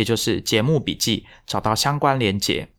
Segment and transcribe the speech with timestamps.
[0.00, 2.70] 也就是节目笔记，找到相关连结。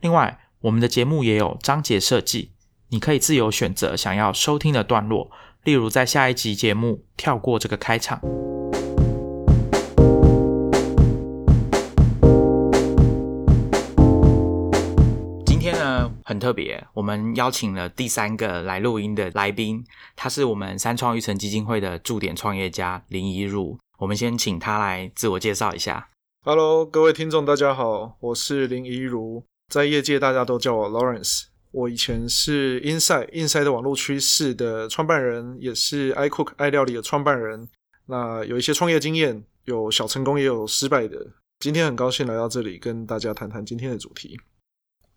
[0.00, 2.50] 另外，我们的节目也有章节设计，
[2.90, 5.30] 你可以自由选择想要收听的段落，
[5.64, 8.20] 例如在下一集节目跳过这个开场。
[15.46, 19.82] 今天呢很特别，我们邀请了第三个来录音的来宾，
[20.14, 23.78] 他是我们三创育成基金会的驻点创业家林怡如。
[23.96, 26.08] 我们先请他来自我介绍一下。
[26.48, 31.46] Hello，各位听众，大家好，我是林怡如，在业界大家都叫我 Lawrence。
[31.72, 37.68] 我以前是 Inside Inside 的网络趋势的创办人，也是 iCook 爱料理的创办人。
[38.04, 41.32] 那有一些创业经验，有小成功，也有失败的。
[41.58, 44.38] 今天很高兴来到这里，跟大家谈谈今天的主题。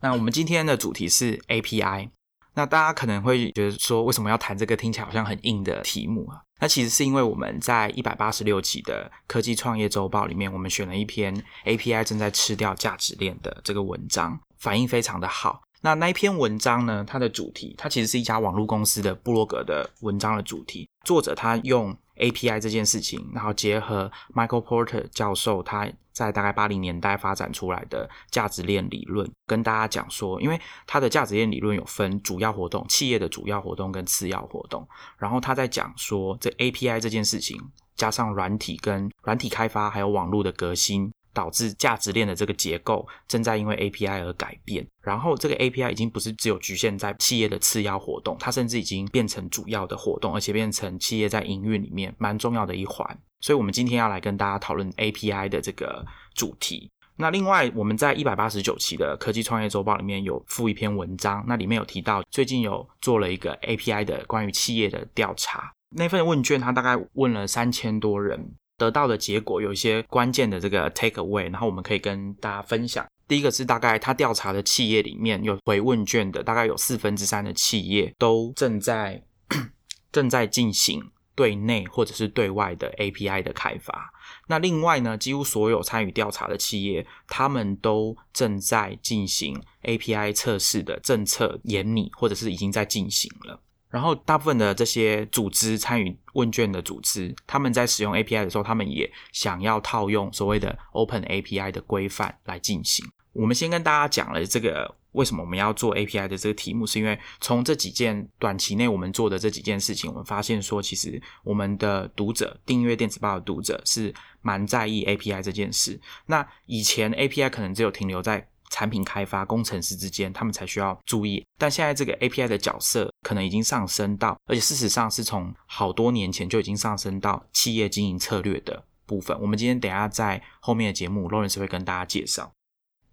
[0.02, 2.10] 那我们今天的主题是 API。
[2.56, 6.42] 那大家可能会觉得说，为什么要谈这个听起来好像很硬的题目啊？
[6.60, 15.62] 那其实是因为我们在一百八十六期的科技创业周报里面，我们选了一篇 API 正在吃掉价值链的这个文章，反应非常的好。
[15.82, 21.98] 那那一篇文章呢，它的主题，它其实是一家网络公司的布洛格的文章的主题，作者他用。
[22.20, 37.58] API 这件事情，然后结合 Michael Porter 教授他在大概八零年代发展出来的价值链理论，跟大家讲说，因为他的价值链理论有分主要活动、企业的主要活动跟次要活动，然后他在讲说，这 API 这件事情，
[37.96, 41.12] 加上软体跟软体开发，还有网络的革新。
[41.32, 53.18] 导致价值链的这个结构正在因为 API 而改变，然后这个 API 已经不是只有局限在企业的次要活动，它甚至已经变成主要的活动，而且变成企业在营运里面蛮重要的一环。
[53.42, 56.90] 所以，我们今天要来跟大家讨论 API 的这个主题。
[57.16, 68.56] 那另外，我们在一百八十九期的科技创业周报里面有附一篇文章，那里面有提到最近有做了一个 API 的关于企业的调查，那份问卷它大概问了三千多人。
[68.78, 73.06] 得到的结果有一些关键的这个 take away，然后我们可以跟大家分享。
[73.28, 79.22] 第一个是大概他调查的企业里面有回问卷的，大概有四分之三的企业都正在
[80.14, 84.12] 正在进行对内或者是对外的 API 的开发。
[84.48, 93.62] 那另外呢，几乎所有参与调查的企业，他们都正在进行 API 测试的政策研拟，或者是已经在进行了。
[93.90, 103.06] 然后，大部分的这些组织参与问卷的组织，他们在使用 API 的时候，他们也想要套用所谓的 Open API 的规范来进行。
[103.34, 116.00] 我们先跟大家讲了这个为什么我们要做 API 的这个题目，是因为从这几件短期内我们做的这几件事情，我们发现说，其实我们的读者订阅电子报的读者是蛮在意 API 这件事。
[116.26, 121.44] 那以前 API 可能只有停留在产品开发工程师之间，他们才需要注意。
[121.58, 129.36] 但现在这个 API 的角色可能已经上升到，而且事实上是从好多年前就已经上升到企业经营策略的部分。
[129.42, 132.52] 我们今天等下在后面的节目，Lawrence 会跟大家介绍。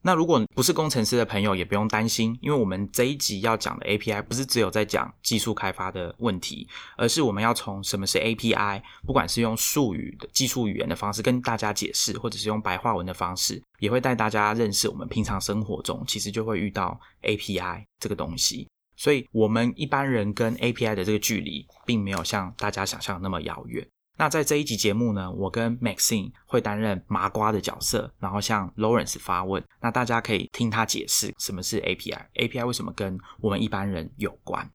[0.06, 18.69] 那如果不是工程师的朋友也不用担心，因为我们这一集要讲的 API 不是只有在讲技术开发的问题，而是我们要从什么是 API，不管是用术语的技术语言的方式跟大家解释，或者是用白话文的方式，也会带大家认识我们平常生活中其实就会遇到 API 这个东西。
[18.97, 23.84] 所以，我们一般人跟 API 的这个距离，并没有像大家想象那么遥远。
[24.19, 29.62] 那在这一集节目呢，我跟 Maxine 会担任麻瓜的角色，然后向 Lawrence 发问。
[29.81, 34.71] 那大家可以听他解释什么是 API，API 为什么跟我们一般人有关。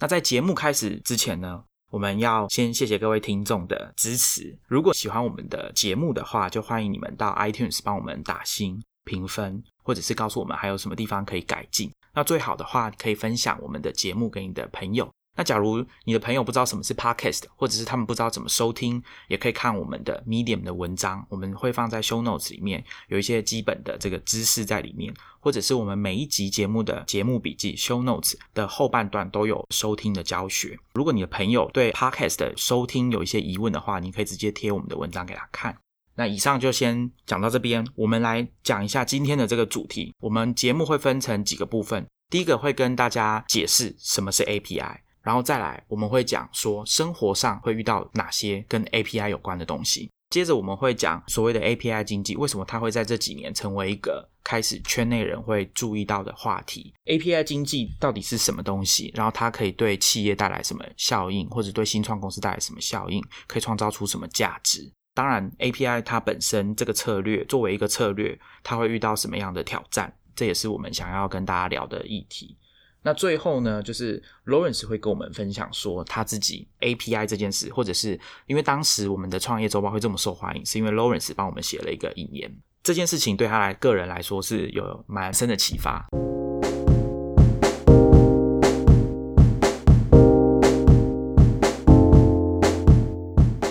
[0.00, 4.58] 那在节目开始之前呢，我们要先谢谢各位听众的支持。
[4.66, 11.92] 如果喜欢我们的节目的话，就欢迎你们到 iTunes 帮我们打星评分，或者是告诉我们还有什么地方可以改进。
[12.12, 15.08] 那最好的话，可以分享我们的节目给你的朋友。
[15.38, 30.76] 那假如你的朋友不知道什么是 podcast，或者是他们不知道怎么收听，也可以看我们的 Medium 的文章，我们会放在 Show Notes 里面，有一些基本的这个知识在里面，或者是我们每一集节目的节目笔记 Show Notes 的后半段都有收听的教学。
[30.94, 35.78] 如果你的朋友对 podcast 的收听有一些疑问的话，你可以直接贴我们的文章给他看。
[36.16, 40.12] 那以上就先讲到这边，我们来讲一下今天的这个主题。
[40.18, 44.96] 我们节目会分成几个部分，第一个会跟大家解释什么是 API。
[45.28, 50.10] 然后再来，我们会讲说生活上会遇到哪些跟 API 有关的东西。
[50.30, 59.12] 接着我们会讲所谓的 API 经济，为什么它会在这几年成为一个开始圈内人会注意到的话题？API 经济到底是什么东西？
[59.14, 63.22] 然后它可以对企业带来什么效应，或者对新创公司带来什么效应？
[63.46, 64.90] 可以创造出什么价值？
[65.14, 70.10] 当然，API 它本身这个策略作为一个策略，它会遇到什么样的挑战？
[70.34, 72.56] 这也是我们想要跟大家聊的议题。
[73.02, 82.54] 那最后呢，就是 Lawrence 会跟我们分享说他自己 API 这件事，或者是因为当时我们的创业周报会这么受欢迎，是因为 Lawrence 帮我们写了一个引言。
[82.82, 86.06] 这件事情对他来个人来说是有蛮深的启发。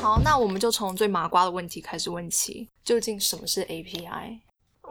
[0.02, 4.40] 好，那我们就从最麻瓜的问题开始问起，究竟什么是 API？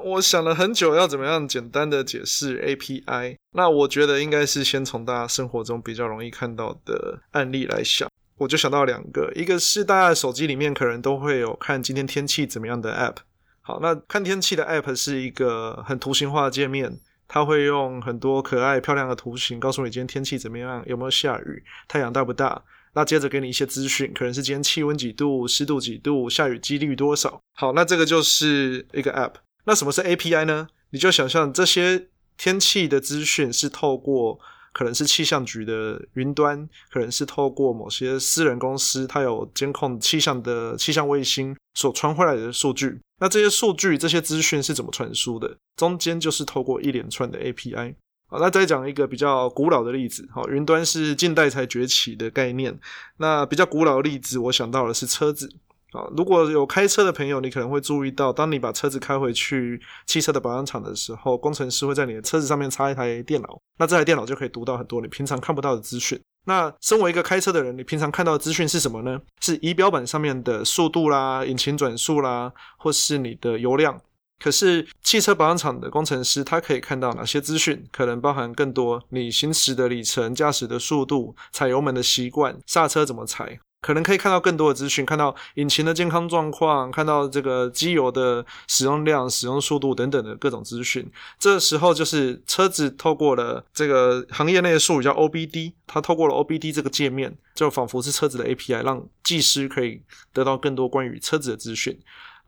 [0.04, 3.36] 我想了很久，要怎么样简单的解释 API。
[3.52, 8.08] 那我觉得应该是先从大家生活中比较容易看到的案例来想。
[8.38, 13.16] 我就想到两个，一个是大家手机里面可能都会有看今天天气怎么样的 App。
[13.62, 22.62] 好，那看天气的 App 是一个很图形化的界面，它会用很多可爱漂亮的图形告诉你今天天气怎么样，有没有下雨，太阳大不大。
[22.92, 27.40] 那接着给你一些资讯，可能是今天气温几度，湿度几度，下雨几率多少。
[27.54, 29.32] 好，那这个就是一个 App。
[29.66, 30.68] 那什么是 API 呢？
[30.90, 32.08] 你就想象这些
[32.38, 34.38] 天气的资讯是透过
[34.72, 43.00] 可能是气象局的云端，可能是透过某些私人公司，它有监控气象的气象卫星所传回来的数据。
[43.18, 45.56] 那这些数据、这些资讯是怎么传输的？
[45.76, 47.94] 中间就是透过一连串的 API。
[48.28, 50.28] 好，那再讲一个比较古老的例子。
[50.32, 52.78] 好，云端是近代才崛起的概念。
[53.16, 55.48] 那比较古老的例子，我想到的是车子。
[55.96, 66.20] 啊，如果有开车的朋友，你可能会注意到，当你把车子开回去汽车的保养厂的时候，工程师会在你的车子上面插一台电脑，那这台电脑就可以读到很多你平常看不到的资讯。
[66.44, 69.18] 那身为一个开车的人，你平常看到的资讯是什么呢？
[69.40, 74.00] 是仪表板上面的速度啦、引擎转速啦，或是你的油量。
[74.38, 77.82] 可是汽车保养厂的工程师，他可以看到哪些资讯？
[77.90, 83.58] 可能包含更多你行驶的里程、驾驶的速度、踩油门的习惯、刹车怎么踩。
[83.82, 91.08] 可能可以看到更多的资讯，看到引擎的健康状况，看到这个机油的使用量、使用速度等等的各种资讯。
[91.38, 100.02] 这时候就是车子透过了这个行业内的术语叫 OBD，它透过了 OBD 这个界面，就仿佛是车子的 API，让技师可以
[100.32, 101.96] 得到更多关于车子的资讯。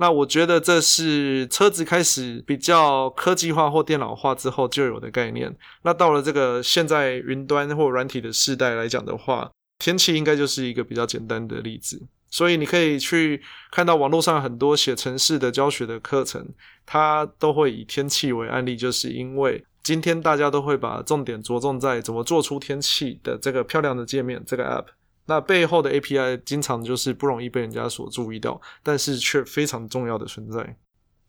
[0.01, 5.53] 那我觉得这是车子开始比较科技化或电脑化之后就有的概念。
[5.83, 13.41] 那到了这个现在云端或软体的时代来讲的话，天气应该就是一个比较简单的例子，所以你可以去
[13.71, 16.47] 看到网络上很多写程式的教学的课程，
[16.85, 24.87] 它都会以天气为案例，就是因为今天大家都会把重点着重在怎么做出天气的这个漂亮的界面，这个 app，
[25.27, 30.77] 那背后的 API 经常就是不容易被人家所注意到，但是却非常重要的存在。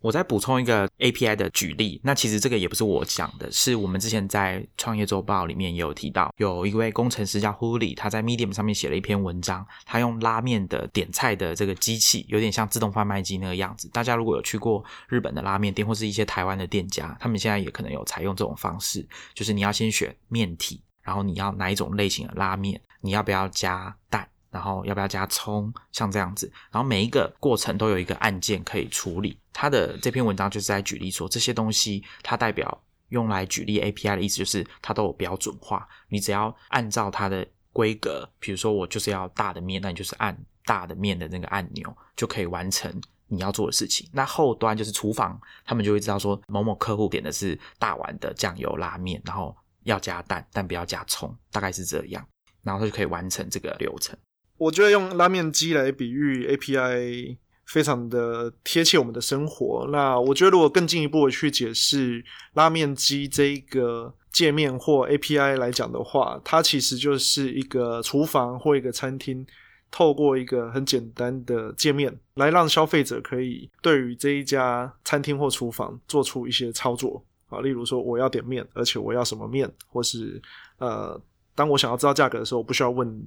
[0.02, 13.90] 我再补充一个 API 的举例，那其实这个也不是我讲的，是我们之前在创业周报里面也有提到，有一位工程师叫 Huli，他在 Medium 上面写了一篇文章，他用拉面的点菜的这个机器，有点像自动贩卖机那个样子。
[13.90, 24.28] 大家如果有去过日本的拉面店或是一些台湾的店家，他们现在也可能有采用这种方式，就是你要先选面体，然后你要哪一种类型的拉面，你要不要加蛋。
[24.52, 29.40] 然后要不要加葱，像这样子，然后每一个过程都有一个按键可以处理。
[29.54, 35.88] 他的这篇文章就是在举例说，这些东西它代表用来举例 API 的意思，就是它都有标准化。
[36.08, 42.90] 你只要按照它的规格，比如说我就是要大的面，那你就是按大的面的那个按钮，就可以完成
[43.28, 44.08] 你要做的事情。
[44.14, 52.26] 那后端就是厨房，他们就会知道说某某客户点的是大碗的酱油拉面，然后要加蛋，但不要加葱，大概是这样，
[52.64, 54.18] 然后他就可以完成这个流程。
[54.60, 59.88] 我觉得用拉面机来比喻 API，非常的贴切我们的生活。
[59.90, 62.24] 那我觉得如果更进一步的去解释
[62.56, 69.48] 拉面机这一个界面或 API 来讲的话，它其实就是一个厨房或一个餐厅，
[69.90, 80.42] 透过一个很简单的界面，来让消费者可以对于这一家餐厅或厨房做出一些操作啊，例如说我要点面，而且我要什么面，或是
[80.80, 81.18] 呃，
[81.56, 83.26] 当我想要知道价格的时候，我不需要问。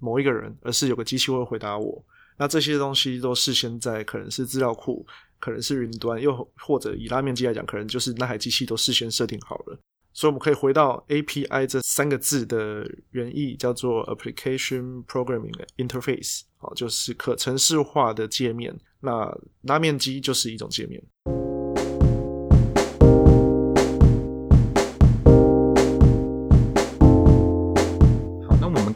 [0.00, 2.04] 某一个人，而是有个机器会回答我。
[2.36, 5.06] 那这些东西都事先在可能是资料库，
[5.38, 9.78] 可能是云端，又或者以拉面机来讲，可能就是那台机器都事先设定好了。
[10.12, 18.76] 所以我们可以回到 API 这三个字的原意，叫做 Application Programming Interface，好，就是可程式化的界面。
[19.00, 21.02] 那拉面机就是一种界面。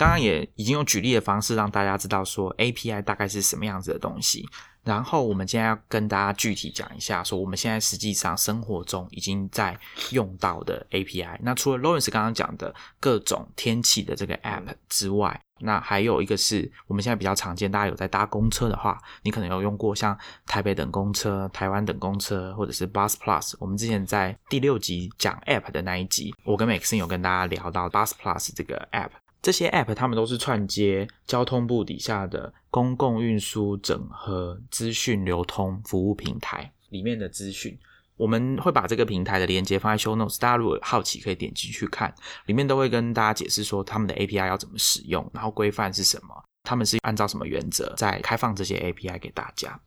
[0.05, 4.47] 刚刚也已经用举例的方式让大家知道说 API 大概是什么样子的东西。
[4.83, 9.75] 然后我们今天要跟大家具体讲一下，说我们现在实际上生活中已经在
[10.11, 11.39] 用到的 API。
[11.41, 23.55] 那除了 Lawrence 刚刚讲的各种天气的这个 App 之外，那还有一个是我们现在比较常见，大家有在搭公车的话，你可能有用过像台北等公车、台湾等公车，或者是 Bus Plus。
[23.59, 29.09] 我们之前在第六集讲 App 的那一集，我跟 Maxine 有跟大家聊到 Bus Plus 这个 App。
[29.45, 37.79] 这些 App 它们都是串接交通部底下的公共运输整合资讯流通服务平台里面的资讯。
[38.17, 42.15] 我们会把这个平台的链接放在 Show Notes，大家如果好奇可以点进去看，
[42.47, 49.79] 里面都会跟大家解释说他们的 API 要怎么使用，然后规范是什么，他们是按照什么原则在开放这些 API 给大家。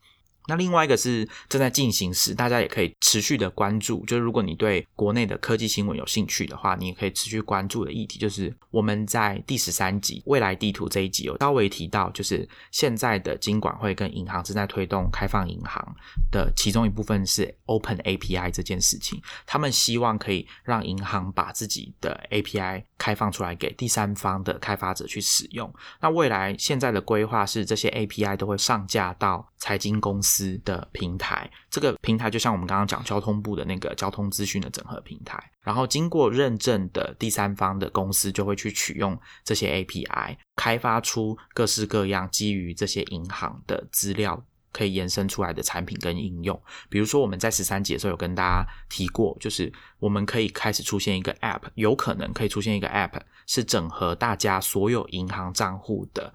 [0.47, 4.05] 那另外一个是正在进行时，大家也可以持续的关注。
[4.05, 15.95] 就是如果你对国内的科技新闻有兴趣的话，你也可以持续关注的议题，就是我们在第十三集未来地图这一集有稍微提到，就是现在的金管会跟银行正在推动开放银行
[16.31, 19.21] 的其中一部分是 Open API 这件事情。
[19.45, 25.73] 他们希望可以让银行把自己的 API 开放出来给第三方的开发者去使用。
[25.99, 30.36] 那未来现在的规划是，这些 API 都会上架到财经公司。
[30.63, 46.61] 的平台，这个平台就像我们刚刚讲交通部的那个交通资讯的整合平台，然后经过认证的第三方的公司就会去取用这些 API，开发出各式各样基于这些银行的资料可以延伸出来的产品跟应用。
[46.89, 56.31] 比如说我们在十三节的时候有跟大家提过，就是我们可以开始出现一个 App，有可能可以出现一个 App 是整合大家所有银行账户的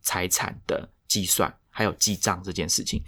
[0.00, 3.00] 财产的计算还有记账这件事情。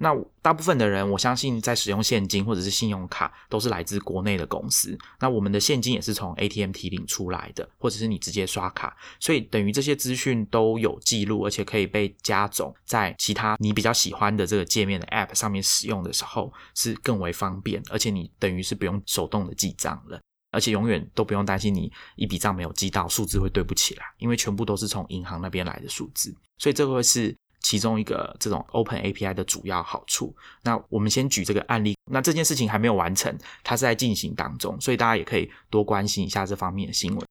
[0.00, 4.96] 那大部分的人，我相信在使用现金或者是信用卡，都是来自国内的公司。
[5.18, 17.82] 那我们的现金也是从 ATM 提领出来的，或者是你直接刷卡，所以等于这些资讯都有记录，而且可以被加总在其他你比较喜欢的这个界面的 App 上面使用的时候，是更为方便。
[17.90, 20.20] 而且你等于是不用手动的记账了，
[20.52, 27.36] 而且永远都不用担心你一笔账没有记到，数字会对不起来，因为全部都是从银行那边来的数字，所以这个是。
[27.60, 31.96] 其中一个这种 Open API 的主要好处，那我们先举这个案例。
[32.10, 37.26] 那这件事情还没有完成，它是在进行当中，所以大家也可以多关心一下这方面的新闻。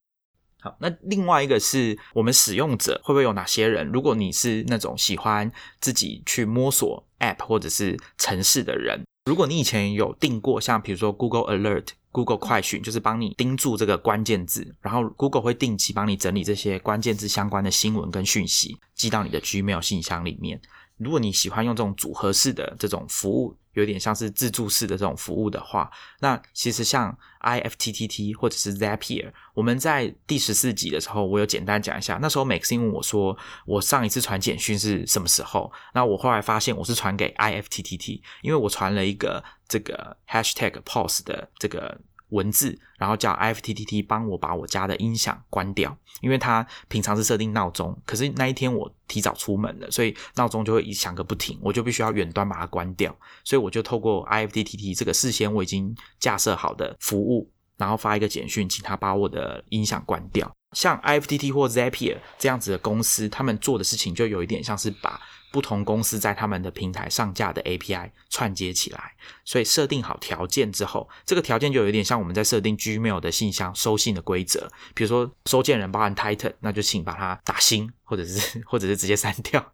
[0.59, 3.87] 好，那另外一个是我们使用者会不会有哪些人？
[3.91, 11.87] 如果你是那种喜欢自己去摸索 App 或者是城市的人，如果你以前有订过像比如说 Google Alert。
[12.09, 20.59] Google 快讯就是帮你盯住这个关键字，然后 Google 会定期帮你整理这些关键字相关的新闻跟讯息，寄到你的 Gmail 信箱里面。
[20.97, 32.17] 如果你喜欢用这种组合式的这种服务，有点像是自助式的这种服务的话，那其实像 IFTTT 或者是 Zapier，我们在第十四集的时候，我有简单讲一下。
[32.19, 35.71] 那时候 Maxine 问我说，我上一次传简讯是什么时候？
[35.93, 42.01] 那我后来发现我是传给 IFTTT，因为我传了一个这个 Hashtag Pause 的这个。
[42.29, 60.51] 文字，然后叫 IFTTT 帮我把我家的音响关掉，因为它平常是设定闹钟，可是那一天我提早出门了，所以闹钟就会一响个不停，我就必须要远端把它关掉，所以我就透过 IFTTT 这个事先我已经架设好的服务，然后发一个简讯，请他把我的音响关掉。
[60.73, 65.19] 像 IFTTT 或 Zapier 这样子的公司，他们做的事情就有一点像是把。
[65.51, 69.13] 不同公司在他们的平台上架的 API 串接起来，
[69.45, 74.69] 所以设定好条件之后，这个条件就有点像我们在设定 Gmail 的信箱收信的规则。
[74.93, 79.73] 比如说收件人包含 Titan，那就请把它打星，或者是 或者是直接删掉。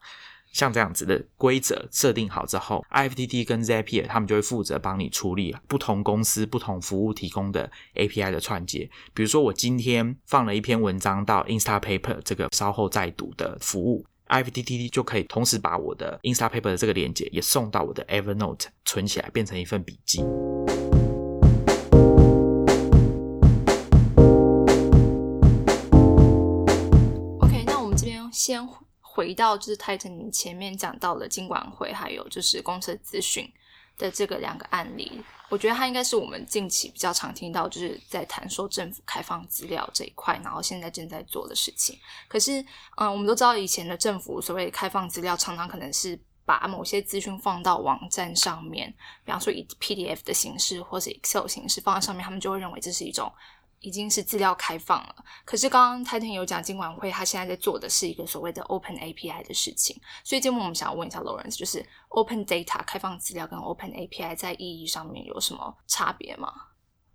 [0.51, 8.87] 像这样子的规则设定好之后，IFTT 跟 Zapier 他们就会负责帮你处理不同公司不同服务提供的 API 的串接。
[9.15, 14.05] 比如说我今天放了一篇文章到 Instapaper 这个稍后再读的服务。
[14.33, 20.23] IFTTT 就可以同时把我的 Instapaper 的这个链接也送到我的 Evernote 存起来，变成一份笔记。
[27.39, 28.67] OK，那我们这边先
[28.99, 33.47] 回到就是 Titan 前面讲到的金管会，还有就是公司资讯。
[33.97, 41.97] 的这个两个案例，我觉得它应该是我们近期比较常听到，就是在谈说政府开放资料这一块，然后现在正在做的事情。
[42.27, 42.63] 可是，
[42.97, 53.31] 嗯，我们都知道以前的政府所谓开放资料，常常可能是把某些资讯放到网站上面，比方说以 PDF 的形式或是 Excel 形式放在上面，他们就会认为这是一种。
[53.83, 66.47] 已经是资料开放了，可是刚刚 Titan 有讲，金管会他现在在做的是一个所谓的 Open API 的事情，所以节目我们想要问一下 Lawrence，就是 Open Data 开放资料跟 Open API 在意义上面有什么差别吗？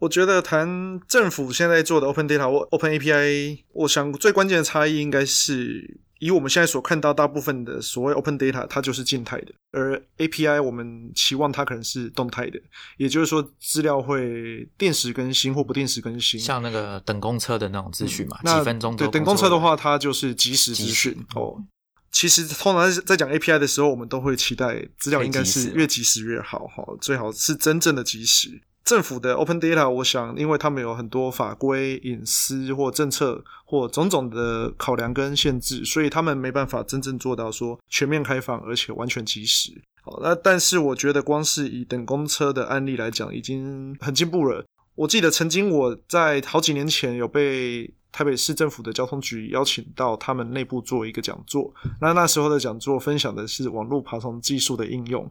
[0.01, 6.01] 我觉得谈政府现在做的 Open Data 或 Open API，我想最关键的差异应该是。
[6.19, 12.61] 以我们现在所看到，大部分的所谓 open data，它就是静态的，而 API 我们期望它可能是动态的，
[12.97, 21.63] 也就是说资料会定时更新或不定时更新，像那个等公车的那种资讯嘛，几分钟对等公车的话，它就是即时资讯哦。
[22.11, 28.61] 其实通常在讲 API 的时候，我们都会期待资料应该是越及时越好，哈，最好是真正的及时。
[28.89, 39.71] 政府的 open data，我想，因为他们有很多法规、隐私或政策或种种的考量跟限制，所以他们没办法真正做到说全面开放，而且完全及时。
[40.01, 44.65] 好，那但是我觉得，光是以等公车的案例来讲，已经很进步了。
[44.95, 55.29] 我记得曾经我在好几年前有被台北市政府的交通局邀请到他们内部做一个讲座，那那时候的讲座分享的是网络爬虫技术的应用。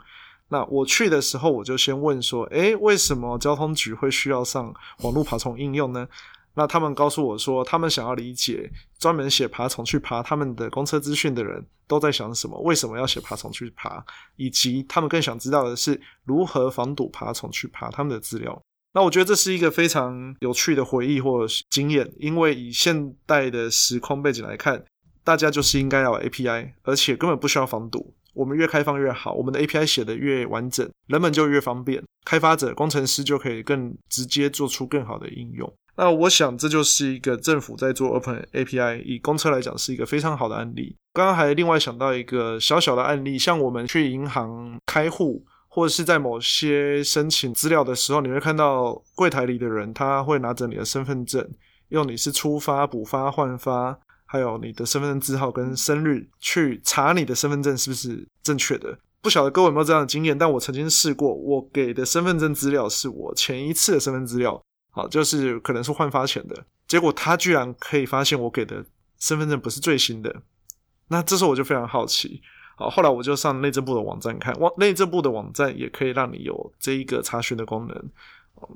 [0.49, 6.07] 那我去的时候，我就先问说：“诶，为什么交通局会需要上网络爬虫应用呢？”
[6.55, 14.03] 那他们告诉我说，他们想要理解专门写爬虫去爬他们的公车资讯的人都在想什么，为什么要写爬虫去爬，
[14.37, 18.59] 以及他们更想知道的是如何防堵爬虫去爬他们的资料。
[18.93, 24.83] 那我觉得这是一个非常有趣的回忆或经验，因为以现代的时空背景来看，
[25.23, 28.15] 大家就是应该要 API，而且根本不需要防堵。
[28.37, 35.73] 我们越开放越好，我们的 API 写的越完整，人们就越方便，开发者、工程师就可以更直接做出更好的应用。
[35.95, 40.95] 那我想这就是一个政府在做 Open API，以公车来讲是一个非常好的案例。
[41.13, 51.43] 刚刚还另外想到一个小小的案例，像我们去银行开户，或者是在某些申请资料的时候，你会看到柜台里的人，他会拿着你的身份证，
[51.89, 53.97] 用你是出发、补发、换发。
[54.29, 58.99] 还有你的身份证字号跟生日，去查你的身份证是不是正确的？
[59.21, 60.37] 不晓得各位有没有这样的经验？
[60.37, 68.85] 但我曾经试过，我给的身份证资料是我前一次的身份资料，好，就是可能是换发前的，结果他居然可以发现我给的
[69.17, 70.43] 身份证不是最新的。
[71.07, 72.41] 那这时候我就非常好奇，
[72.75, 78.09] 好，后来我就上内政部的网站看，网内政部的网站也可以让你有这一个查询的功能。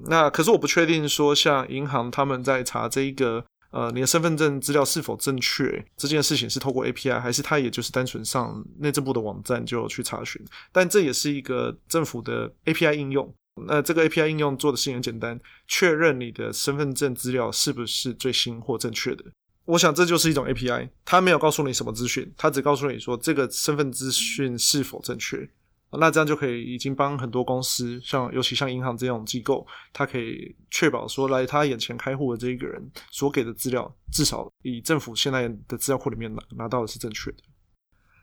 [0.06, 3.46] 那可是我不确定说，像银行他们在查这一个。
[3.72, 5.84] 呃，你的身份证资料是否正确？
[5.98, 10.42] 这件事情是透过 API，还是他也就是单纯上内政部的网站就去查询？
[10.72, 13.34] 但这也是一个政府的 API 应用。
[13.68, 19.26] 那这个 API 应用做的事情很简单，确认你的身份证资料是不是最新或正确的。
[19.66, 25.50] 我想这就是一种 API，它没有告诉你什么资讯，它只告诉你说这个身份资讯是否正确。
[26.00, 37.38] 那这样就可以已经帮很多公司，像尤其像银行这种机构，它可以确保说来他眼前开户的这一个人所给的资料，至少以政府现在的资料库里面拿拿到的是正确的。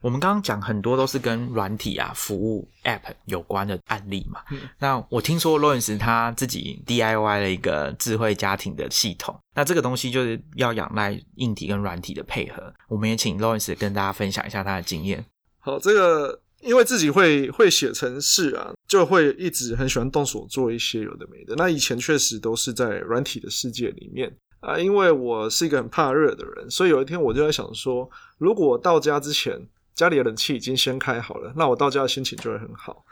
[0.00, 4.40] 我们刚刚讲很多都是跟软体啊、服务 App 有关的案例嘛。
[4.78, 12.72] 那我听说 Lawrence 他自己 DIY 了一个智慧家庭的系统，那这个东西就是要仰赖硬体跟软体的配合。
[12.88, 15.22] 我们也请 Lawrence 跟大家分享一下他的经验。
[15.59, 16.40] 好，这个。
[16.61, 21.55] 因为自己会会写程式啊，就会一直很喜欢动手做一些有的没的。
[21.57, 33.05] 那以前确实都是在软体的世界里面啊，因为我是一个很怕热的人，所以有一天我就在想说，如果到家之前家里的冷气已经先开好了，那我到家的心情就会很好。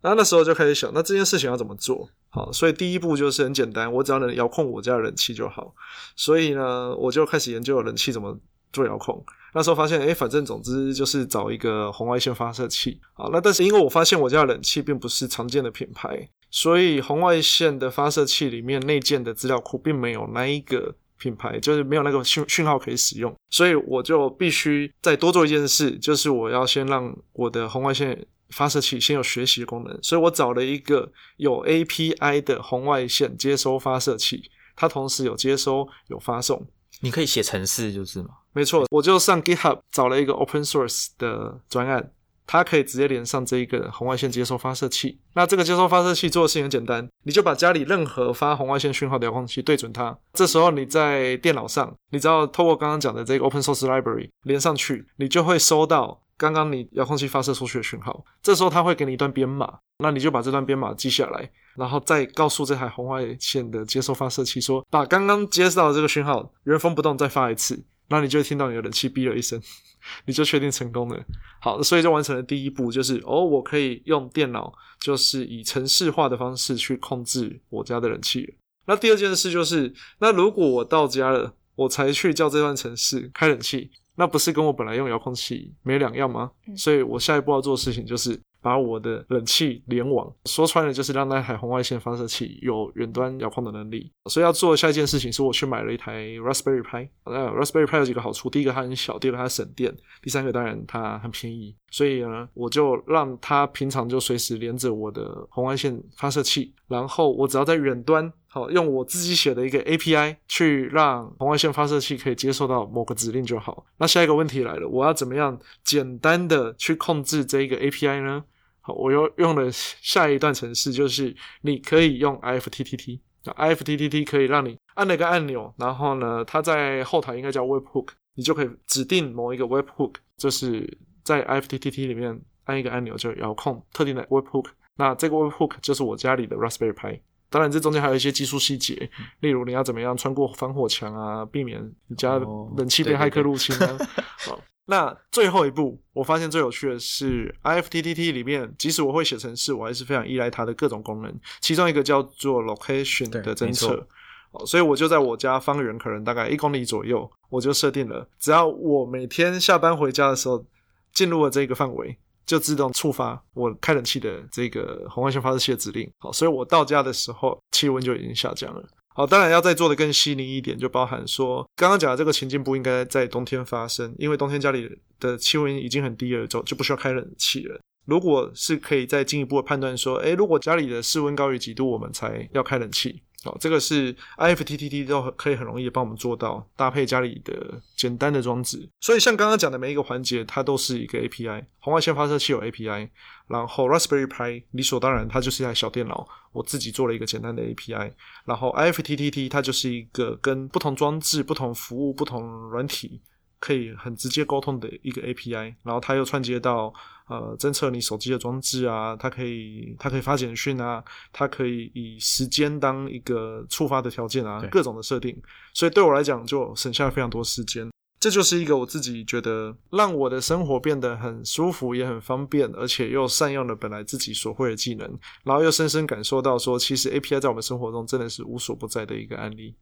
[0.00, 2.08] 那那时候就开始想，那这件事情要怎么做？
[2.30, 5.74] 好，所以第一步就是很简单，我只要能遥控我家的冷气就好。
[6.14, 8.38] 所以呢，我就开始研究冷气怎么
[8.72, 9.24] 做遥控。
[9.54, 13.28] 那时候发现，哎，反正总之就是找一个红外线发射器啊。
[13.32, 23.34] 那但是因为我发现我家的冷气并不是常见的品牌，所以红外线的发射器里面内建的资料库并没有那一个品牌，就是没有那个讯讯号可以使用。
[23.48, 29.98] 所以我就必须再多做一件事，就是我要先让我的红外线发射器先有学习功能。
[30.02, 36.64] 所以我找了一个有 API 的红外线接收发射器，它同时有接收有发送。
[37.00, 38.28] 你可以写程式就是吗？
[38.52, 42.10] 没错，我就上 GitHub 找了一个 Open Source 的专案，
[42.46, 45.20] 它可以直接连上这一个红外线接收发射器。
[45.34, 50.16] 那这个接收发射器做的事情很简单，你就把家里任何发红外线讯号的遥控器对准它。
[50.32, 58.24] 这时候你在电脑上，你只要透过刚刚讲的这个 Open Source Library 连上去，你就会收到刚刚你遥控器发射出去的讯号。
[58.42, 67.84] 这时候它会给你一段编码，那你就把这段编码记下来，然后再告诉这台红外线的接收发射器说，把刚刚接收到的这个讯号原封不动再发一次。
[68.08, 69.60] 那你就会听到你的冷气哔了一声，
[70.26, 71.24] 你就确定成功了。
[71.60, 78.56] 好，所以就完成了第一步，就是哦，我可以用电脑，就是以程式化的方式去控制我家的冷气。
[78.86, 86.50] 那第二件事就是，那如果我到家了，我才去叫这段程式开冷气，那不是跟我本来用遥控器没两样吗？
[86.76, 88.40] 所以我下一步要做的事情就是。
[88.68, 90.30] 把我的冷气联网。
[90.44, 94.12] 说穿了就是让那台红外线发射器有远端遥控的能力。
[94.26, 97.08] 所以要做下一件事情是，我去买了一台 Raspberry Pi。
[97.24, 101.74] 呃，Raspberry Pi 有几个好处：第一个它很小，第二个它省电，第三个当然它很便宜。
[101.90, 113.86] 所以呢，我就让它平常就随时连着我的红外线发射器，然后我只要在远端，好用我自己写的一个 API 去让红外线发射器可以接受到某个指令就好。
[113.96, 118.44] 那下一个问题来了，我要怎么样简单的去控制这一个 API 呢？
[118.88, 123.20] 好，我又用了下一段程式，就是你可以用 IFTTT。
[123.44, 134.68] 那 IFTTT 可以让你按了一个按钮，然后呢，它在后台应该叫 Webhook，你就可以指定某一个 Webhook，就是在 IFTTT 里面按一个按钮就遥控特定的 Webhook。
[134.96, 137.20] 那这个 Webhook 就是我家里的 Raspberry Pi。
[137.50, 143.98] 当然，这中间还有一些技术细节，例如你要怎么样穿过防火墙啊，避免你家冷气被骇客入侵啊。
[144.48, 144.58] 好，
[144.90, 151.40] 那最后一步，我发现最有趣的是 IFTTT 里面，即使我会写程式，我还是非常依赖它的各种功能。
[151.60, 154.06] 其中一个叫做 Location 的侦测，
[154.52, 160.64] 哦，所以我就在我家方圆可能大概一公里左右，我就设定了，只要我每天下班回家的时候
[161.12, 162.18] 进入了这个范围。
[162.46, 166.10] 就自动触发我开冷气的这个红外线发射器的指令。
[166.16, 168.82] 好，所以我到家的时候气温就已经下降了。
[169.18, 177.80] 好，当然要再做的更细腻一点，就包含说刚刚讲的这个情境不应该在冬天发生，因为冬天家里的气温已经很低了，就就不需要开冷气了。
[178.04, 183.20] 如果是可以再进一步的判断说，诶，如果家里的室温高于几度，我们才要开冷气。
[183.44, 191.64] 哦，这个是 IFTTT 都可以很容易帮我们做到搭配家里的简单的装置，所以像刚刚讲的每一个环节，它都是一个 API。
[191.78, 193.08] 红外线发射器有 API，
[193.46, 198.12] 然后 Raspberry Pi 理所当然它就是一台小电脑，我自己做了一个简单的 API。
[198.44, 203.20] 然后 IFTTT 它就是一个跟不同装置、不同服务、不同软体。
[203.60, 206.92] 可以很直接沟通的一个 API，然后它又串接到
[207.28, 215.36] 呃侦测你手机的装置啊，它可以它可以发简讯啊，它可以以时间当一个触发的条件啊，各种的设定，
[215.74, 217.88] 所以对我来讲就省下了非常多时间。
[218.20, 225.08] 这就是一个我自己觉得让我的生活变得很舒服，也很方便，而且又善用了本来自己所会的技能，
[225.44, 229.72] 然后又深深感受到说，其实 API 在我们生活中真的是无所不在的一个案例。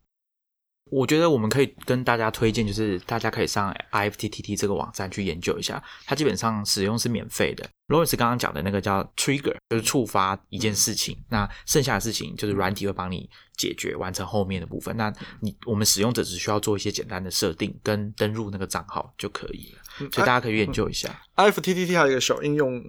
[0.90, 7.68] 我觉得我们可以跟大家推荐，就是大家可以上 IFTTT 这个网站去研究一下，它基本上使用是免费的。
[7.88, 14.96] Lawrence 刚刚讲的那个叫 Trigger，就是触发一件事情，那剩下的事情就是软体会帮你解决，完成后面的部分。
[14.96, 21.08] 那你我们使用者只需要做一些简单的设定跟登录那个账号就可以了，所以大家可以研究一下。
[21.34, 22.80] IFTTT 还有一个小应用，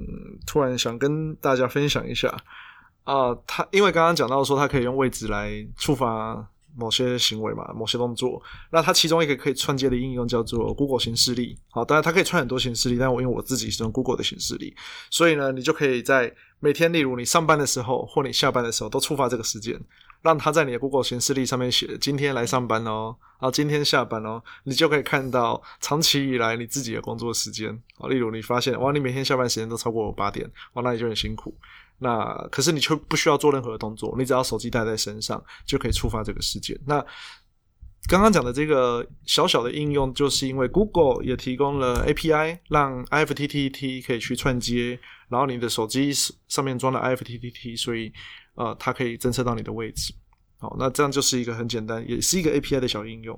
[0.45, 2.29] 突然想跟大家分享一下
[3.05, 6.47] 啊，它因为刚刚讲到说它可以用位置来触发。
[6.77, 11.57] 某些行为嘛，某些动作，那它其中一个可以串接的应用叫做 Google 形式力。
[11.71, 14.75] 好，当然它可以串很多形式力，但我因为我自己是用 Google 的形式力，
[15.09, 19.79] 所以呢，你就可以在每天，例如你上班的时候或你下班的时候，都触发这个时间，
[20.21, 27.69] 让它在你的 Google 形式力上面写今天来上班哦，啊，今天下班哦，你就可以看到长期以来你自己的工作时间。
[27.97, 31.55] 啊，例如你发现哇，你每天下班时间都超过八点，哇，那你就很辛苦。
[31.99, 36.79] 那可是你却不需要做任何的动作，你只要手机带在身上就可以触发这个事件。
[36.85, 37.03] 那
[38.07, 46.13] 刚刚讲的这个小小的应用，就是因为 Google 也提供了 API，让 IFTTT 可以去串接，然后你的手机
[46.47, 48.13] 上面装了 IFTTT，所以
[48.55, 50.13] 呃，它可以侦测到你的位置。
[50.59, 53.37] 好，那这样就是一个很简单，也是一个 API 的小应用。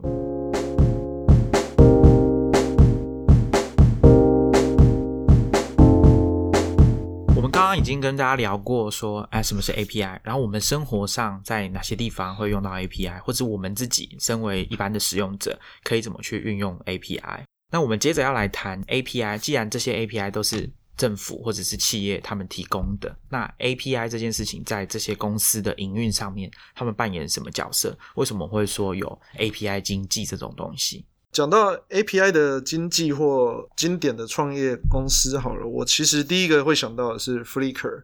[7.70, 10.20] 刚已经跟大家聊过，说哎，什么是 API？
[10.24, 17.44] 然后我们生活上在哪些地方会用到 API，或者我们自己身为一般的使用者，可以怎么去运用 API？
[17.72, 19.38] 那我们接着要来谈 API。
[19.38, 27.96] 既然这些 API 都是政府或者是企业他们提供的，那 API 这件事情在这些公司的营运上面，他们扮演什么角色？
[28.16, 31.06] 为什么会说有 API 经济这种东西？
[31.32, 38.04] 讲到 API 的经济或经典的创业公司，好了，我其实第一个会想到的是 Flickr。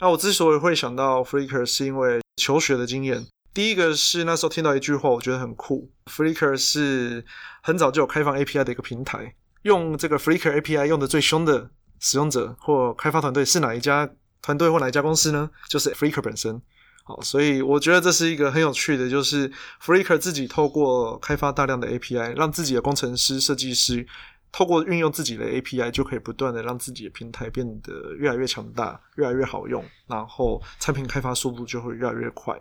[0.00, 3.24] 那我之所以会想到 Flickr，是因为求学的经验。
[3.54, 5.90] 第一个是那时候听到一句话，我觉得很酷。
[6.06, 7.24] Flickr 是
[7.62, 14.10] 很早就有开放 API 的一个平台，用这个 Flickr API 用的最凶的使用者或开发团队是哪一家
[14.42, 15.48] 团队或哪一家公司呢？
[15.68, 16.60] 就是 Flickr 本身。
[17.08, 19.48] 好，所以我觉得这是一个很有趣的，就是
[19.80, 24.04] Flickr 自己透过开发大量的 API，让自己的工程师、设计师
[24.50, 32.58] 透过运用自己的 API，就可以不断的让自己的平台变得越来越强大、越来越好用，然后产品开发速度就会越来越快。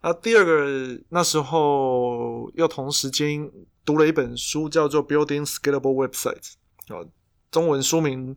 [0.00, 3.50] 那第二个，那时候又同时间
[3.84, 6.52] 读了一本书，叫做《Building Scalable Websites》，
[6.96, 7.04] 啊，
[7.50, 8.36] 中文书名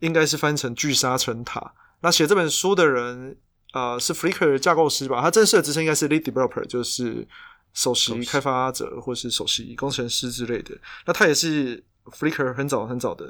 [0.00, 1.74] 应该是翻成聚沙成塔。
[2.00, 3.38] 那写这本书的人，
[3.72, 5.20] 呃，是 Flickr 架构师吧？
[5.20, 7.26] 他正式的职称应该是 Lead Developer，就是
[7.74, 10.74] 首席开发者或是首席工程师之类的。
[11.06, 13.26] 那他也是 Flickr 很早很早的，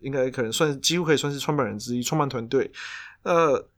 [0.00, 2.70] 应该可能算几乎可以算是创办人之一，创办团队。
[3.24, 3.68] 呃，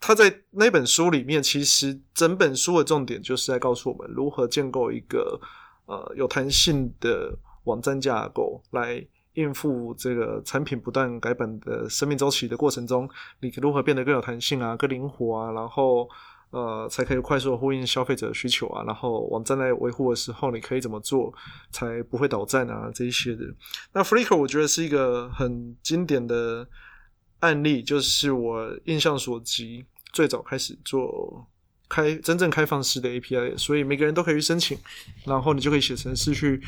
[0.00, 5.38] 他在那本书里面，其实整本书的重点就是在告诉我们如何建构一个
[5.84, 9.06] 呃有弹性的网站架构来。
[9.34, 13.08] 应付这个产品不断改版的生命周期的过程中，
[13.40, 15.52] 你如何变得更有弹性啊、更灵活啊？
[15.52, 16.08] 然后
[16.50, 18.82] 呃，才可以快速呼应消费者的需求啊？
[18.84, 21.32] 然后网站在维护的时候，你可以怎么做
[21.70, 22.90] 才不会倒站啊？
[22.92, 23.44] 这一些的。
[23.92, 26.66] 那 Flickr 我觉得是一个很经典的
[27.38, 31.46] 案例，就是我印象所及，最早开始做
[31.88, 34.76] 开真正开放式的 API，所以每个人都可以去申请，
[35.24, 36.60] 然后你就可以写程式去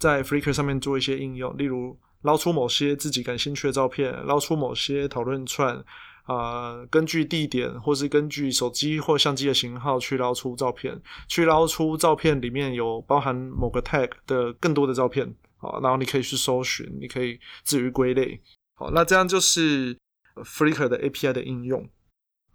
[0.00, 1.96] 在 Flickr 上面做一些应用，例如。
[2.22, 5.84] 捞出某些自己感兴趣的照片，捞出某些讨论串，
[6.24, 18.40] 啊，根据地点或是根据手机或相机的型号去捞出照片，去捞出照片里面有包含某个 tag 的更多的照片，好，然后你可以去搜寻，你可以至于归类，
[18.74, 19.96] 好，那这样就是
[20.36, 21.88] Flickr 的 API 的应用。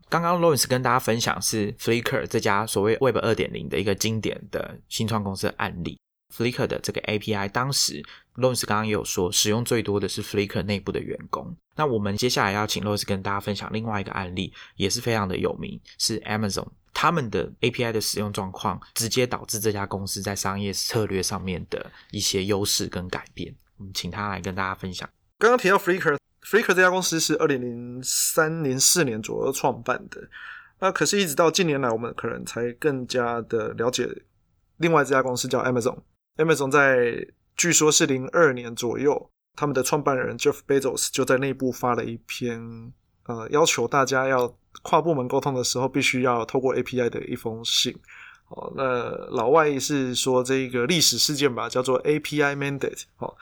[0.10, 5.98] 刚刚 Lawrence 跟大家分享是 Flickr 这家所谓 Web 二点零的一个经典的新创公司的案例。
[6.36, 8.04] Flickr 的这个 API，当时
[8.36, 11.56] Lawrence 刚刚也有说，使用最多的是 Flickr 内部的员工。
[11.76, 23.54] 那我们接下来要请 Lawrence 跟大家分享另外一个案例，也是非常的有名，是 Amazon 他们的 API 的使用状况，直接导致这家公司在商业策略上面的一些优势跟改变。
[23.78, 25.10] 我们请他来跟大家分享。
[25.40, 30.22] 刚刚提到 Flickr，Flickr 这家公司是二零零三零四年左右创办的，
[30.80, 34.08] 那可是一直到近年来，我们可能才更加的了解
[34.78, 35.98] 另外这家公司叫 Amazon。
[36.38, 42.92] Amazon 在据说是零二年左右，他们的创办人 Jeff Bezos 就在内部发了一篇，
[43.26, 47.96] 呃，要求大家要跨部门沟通的时候，必须要透过 API 的一封信。
[48.50, 53.04] 哦，那老外是说这个历史事件吧，叫做 API Mandate。
[53.18, 53.36] 哦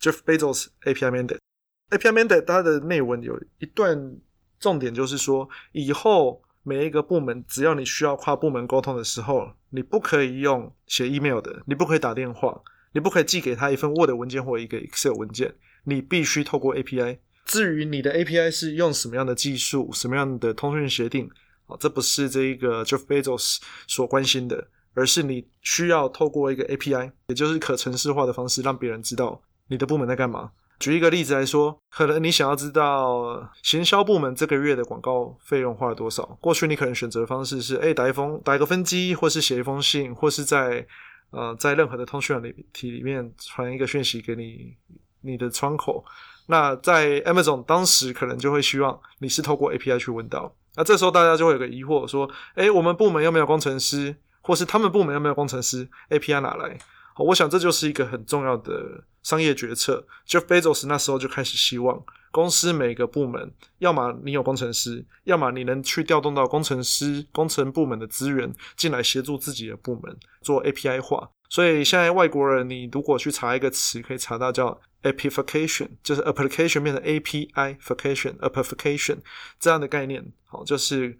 [0.00, 4.16] ，Jeff Bezos API Mandate，API Mandate 它的内文有一段
[4.58, 6.42] 重点，就是说以后。
[6.68, 12.60] 每一个部门，只要你需要跨部门沟通的时候，你不可以用写 email 的，你不可以打电话，
[12.92, 15.54] 你不可以寄给他一份 Word 文件或一个 Excel 文件，
[15.84, 17.16] 你必须透过 API。
[17.46, 21.30] 至于你的 API 是用什么样的技术、什么样的通讯协定，
[21.68, 30.50] 啊，这不是这一个 Jeff Bezos 所关心的，而是你需要透过一个 API，也就是可程式化的方式，让别人知道你的部门在干嘛。
[30.78, 36.24] 举一个例子来说，可能你想要知道行销部门这个月的广告费用花了多少。
[36.40, 40.86] 过去你可能选择的方式是，哎，打一封打一个分机，或是写一封信，或是在
[41.30, 44.76] 呃在任何的通讯软体里面传一个讯息给你
[45.22, 46.04] 你的窗口。
[46.46, 50.54] 那在 Amazon 当时可能就会希望你是透过 API 去问到。
[50.76, 56.78] 那这时候大家就会有个疑惑，说，哎，我们部门有没有工程师，或是他们部门有没有工程师？API 哪来？
[57.18, 60.06] 我想这就是一个很重要的商业决策。
[60.26, 71.30] Jeff Bezos 那时候就开始希望公司每个部门，要么你有工程师，要么你能去调动到工程师、工程部门的资源进来协助自己的部门做 API 化。
[71.50, 79.16] 所以现在外国人，你如果去查一个词，可以查到叫 Appification，就是 Application 变成 APIfication，Appification
[79.58, 80.30] 这样的概念。
[80.44, 81.16] 好，就是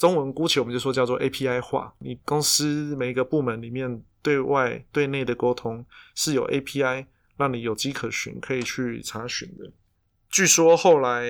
[0.00, 1.94] 中文姑且我们就说叫做 API 化。
[2.00, 4.02] 你公司每一个部门里面。
[4.22, 5.82] 对外对内的沟通
[6.14, 7.06] 是有 API
[7.38, 9.72] 让你有迹可循，可以去查询的。
[10.28, 11.24] 据说后来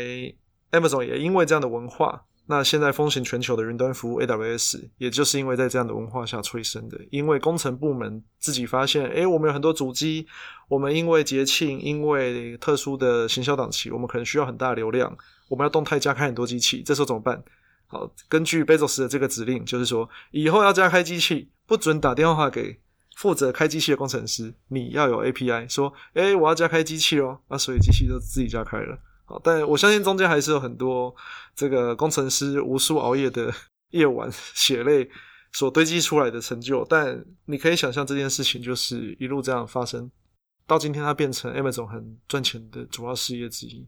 [0.73, 6.99] Amazon 也因为这样的文化，那现在风行全球的云端服务 AWS，也就是因为在这样的文化下催生的。
[7.13, 10.27] 因为工程部门自己发现，哎，我们有很多主机，
[10.67, 17.41] 我们因为节庆，因为特殊的行销档期，我们可能需要很大流量，我们要动态加开很多机器，这时候怎么办？
[17.91, 22.81] 好，根据 Bezos 的这个指令，就是说以后要加开机器，不准打电话给
[23.17, 28.97] 负责开机器的工程师，你要有 API 说，哎，我要加开机器哦，那所以机器就自己加开了。
[29.25, 31.13] 好，但我相信中间还是有很多
[31.57, 33.53] 这个工程师无数熬夜的
[33.91, 35.11] 夜晚血泪
[35.53, 36.87] 所堆积出来的成就。
[36.89, 40.09] 但你可以想象这件事情就是一路这样发生，
[40.65, 43.87] 到今天它变成 Amazon 很赚钱的主要事业之一。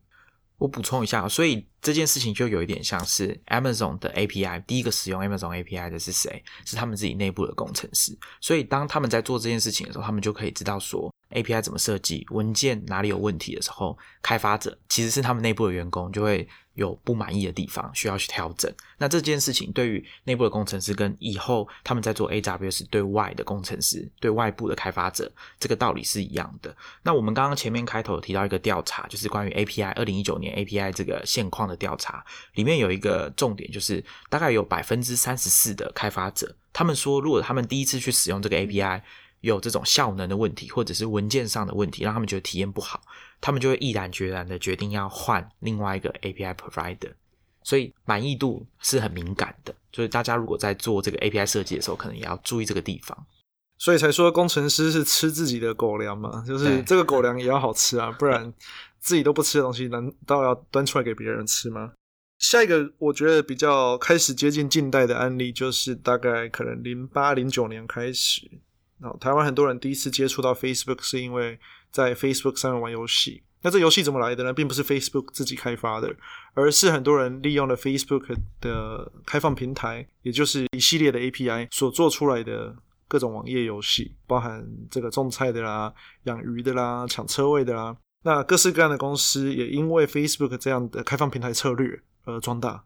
[0.59, 6.43] 我补充一下，所以这件事情就有一点像是 Amazon 的 API，第一个使用 Amazon API 的是谁？
[6.65, 8.17] 是他们自己内部的工程师。
[8.41, 16.49] 所以当他们在做这件事情的时候，他们就可以知道说 API 怎么设计，文件哪里有问题的时候，开发者其实是他们内部的员工就会。
[16.75, 26.75] 有不满意的地方需要去调整，那这件事情对于内部的工程师跟以后他们在做 AWS 对外的工程师、对外部的开发者，这个道理是一样的。
[27.03, 39.03] 那我们刚刚前面开头提到一个调查，就是关于 API 二零一九年 API 这个现况的调查，里面有一个重点，就是大概有百分之三十四的开发者，他们说如果他们第一次去使用这个 API。
[39.43, 43.03] 有这种效能的问题，或者是文件上的问题，让他们觉得体验不好，
[43.41, 47.11] 他们就会毅然决然的决定要换另外一个 API provider。
[47.65, 53.27] 所以满意度是很敏感的，就是大家如果在做这个 API 设计的时候，可能也要注意这个地方。
[53.79, 58.55] 所以才说工程师是吃自己的狗粮嘛，就是这个狗粮也要好吃啊，不然
[59.03, 61.93] 自己都不吃的东西，难道要端出来给别人吃吗？
[62.39, 68.51] 下一个我觉得比较开始接近近代的案例，就是大概可能零八零九年开始。
[69.21, 71.59] 台湾很多人第一次接触到 Facebook 是因为
[71.91, 73.43] 在 Facebook 上面玩游戏。
[73.65, 74.53] 那这游戏怎么来的呢？
[74.53, 76.13] 并不是 Facebook 自己开发的，
[76.55, 82.75] 而是很多人利用了 Facebook 的开放平台，也就是一系列的 API 所做出来的
[83.07, 85.93] 各种网页游戏，包含这个种菜的啦、
[86.25, 87.97] 养鱼的啦、抢车位的啦。
[88.23, 92.85] 那各式各样的公司也因为 Facebook 这样的开放平台策略而壮大。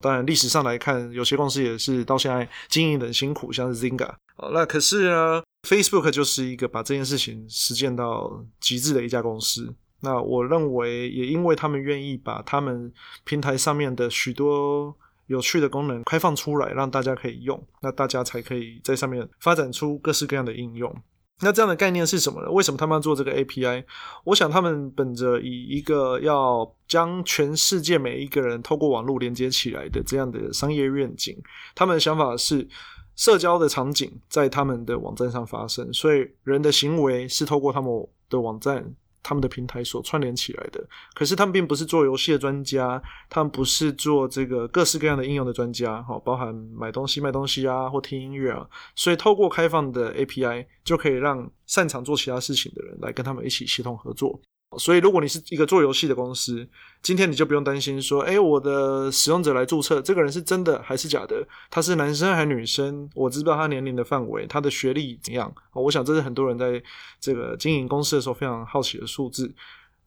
[0.00, 4.14] 当然，历史上来看，有些公司也是到现在经营的很辛苦，像是 Zynga。
[4.52, 9.74] 那可是呢，Facebook 就是一个把这件事情实践到极致的一家公司。
[10.00, 12.92] 那我认为，也因为他们愿意把他们
[13.24, 14.94] 平台上面的许多
[15.28, 20.94] 有趣的功能开放出来，让大家可以用，那大家才可以在上面发展出各式各样的应用。
[21.40, 22.50] 那这样的概念是什么呢？
[22.50, 23.84] 为什么他们要做这个 API？
[24.24, 31.36] 我想他们本着以一个要将全世界每一个人透过网络连接起来的这样的商业愿景，
[31.74, 32.66] 他们的想法是
[33.14, 38.94] 社交的场景在他们的网站上发生，所以人的行为是透过他们的网站。
[39.26, 40.80] 他们的平台所串联起来的，
[41.12, 54.40] 可是他们并不是做游戏的专家，他们不是做这个各式各样的应用的专家，哈，包含买东西、卖东西啊，或听音乐啊，所以透过开放的 API 就可以让擅长做其他事情的人来跟他们一起协同合作。
[54.78, 56.68] 所以，如果你是一个做游戏的公司，
[57.00, 61.46] 今天你就不用担心说，哎，我的使用者来注册，这个人是真的还是假的？
[61.70, 63.08] 他是男生还是女生？
[63.14, 65.50] 我知道他年龄的范围，他的学历怎样？
[65.72, 66.82] 我想这是很多人在
[67.20, 69.54] 这个经营公司的时候非常好奇的数字，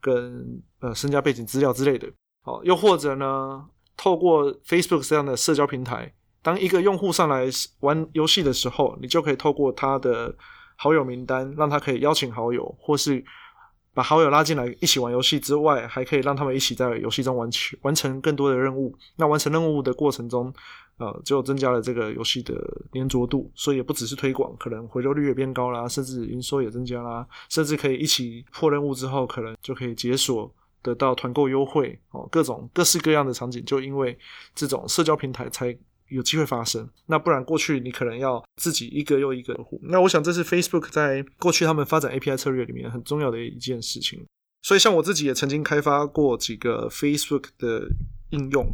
[0.02, 2.08] 跟呃身家背景资料之类的。
[2.44, 7.48] 好，又或者呢，透过 Facebook 这样的社交平台，当一个用户上来
[7.80, 10.36] 玩游戏的时候，你就可以透过他的
[10.76, 13.24] 好友名单，让他可以邀请好友，或是。
[14.00, 18.96] 把好友拉进来一起玩游戏之外，还可以让他们一起在游戏中完成完成更多的任务。
[19.18, 20.54] 那完成任务的过程中，
[21.00, 22.56] 呃，就增加了这个游戏的
[22.94, 30.50] 粘着度，所以也不只是推广，可能回流率也变高啦，甚至营收也增加啦，甚至可以一起破任务之后，可能就可以解锁
[30.82, 34.18] 得到团购优惠哦，各种各式各样的场景，就因为
[34.56, 35.78] 这种社交平台才。
[36.10, 39.80] 有机会发生，那不然过去你可能要自己一个又一个的户。
[39.84, 44.26] 那我想这是 Facebook 在过去他们发展 API 策略里面很重要的一件事情。
[44.62, 47.88] 所以像我自己也曾经开发过几个 Facebook 的
[48.32, 48.68] 应用，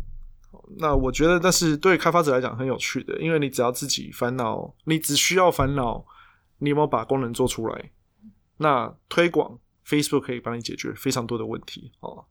[0.78, 6.04] 那我觉得那是对开发者来讲很有趣的，因为你只要自己烦恼，你只需要烦恼
[6.58, 7.92] 你有没有把功能做出来，
[8.58, 12.26] 那推广 Facebook 可以帮你解决非常多的问题哦。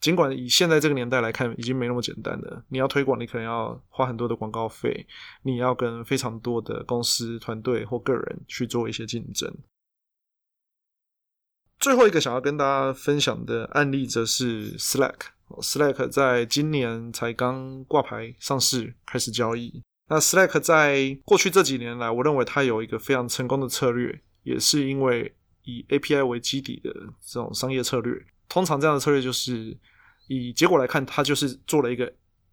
[0.00, 2.64] 尽管以现在这个年代来看，已经没那么简单了。
[2.70, 5.06] 你要推广，你可能要花很多的广告费，
[5.42, 9.54] 你要跟非常多的公司、团队或个人去做一些竞争。
[11.78, 15.16] 最后一个想要跟大家分享的案例，则是 Slack。
[15.60, 19.82] Slack 在今年才刚挂牌上市，开始交易。
[20.08, 25.34] 那 Slack 在过去这几年来，我认为它有一个非常成功的策略，也是因为
[25.64, 28.14] 以 API 为基底的这种商业策略。
[28.50, 29.74] 通常这样的策略就是。
[30.32, 32.08] 以结果来看，它就是做了一个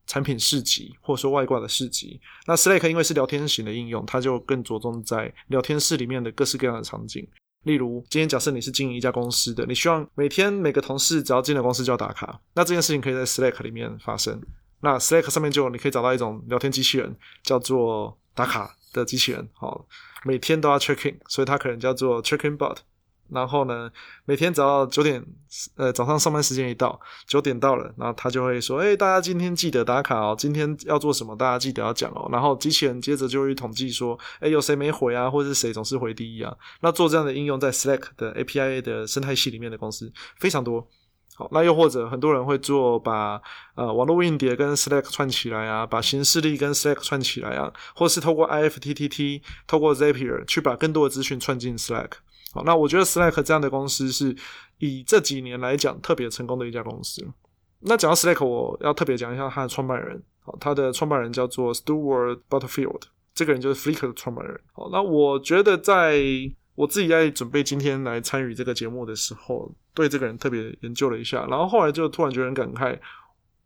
[0.07, 2.19] 产品市集，或者说外挂的市集。
[2.47, 7.27] 那 Slack 因为是聊天型的应用，它就更着重在聊天室里面的各式各样的场景。
[7.65, 14.41] 例如，今天假设你是经营一家公司的，你希望每天每个同事只要进了公司就要打卡，那这件事情可以在 Slack 里面发生。
[14.81, 19.86] 那 Slack 上面就你可以找到一种聊天机器人，叫做打卡的机器人，好，
[20.23, 22.77] 每天都要 check in，所以它可能叫做 check in bot。
[23.29, 23.89] 然后呢，
[24.25, 25.23] 每天早上九点，
[25.75, 40.87] 呃，早上上班时间一到，九点到了，然后他就会说：“哎，大家今天记得打卡哦，今天要做什么，大家记得要讲哦。”然后机器人接着就会统计说：“哎，有谁没回啊，或者是谁总是回第一啊？”那做这样的应用在 Slack 的 API 的生态系里面的公司非常多，
[41.35, 43.41] 好，那又或者很多人会做把
[43.75, 52.12] 呃网络硬碟跟 Slack 串起来啊，把新势力跟 Slack 串起来啊，或是透过 IFTTT、透过 Zapier 去把更多的资讯串进 Slack。
[52.65, 54.35] 那我觉得 Slack 这样的公司是
[54.79, 57.25] 以这几年来讲特别成功的一家公司。
[57.81, 60.21] 那讲到 Slack，我要特别讲一下它的创办人。
[60.39, 63.01] 好，他的创办人叫做 Stewart Butterfield，
[63.35, 64.60] 这个人就是 Flickr 的创办人。
[64.71, 66.21] 好，那我觉得在
[66.75, 72.97] 我自己在准备今天来参与这个节目的时候，对这个人特别研究了一下，然后后来就突然觉得很感慨。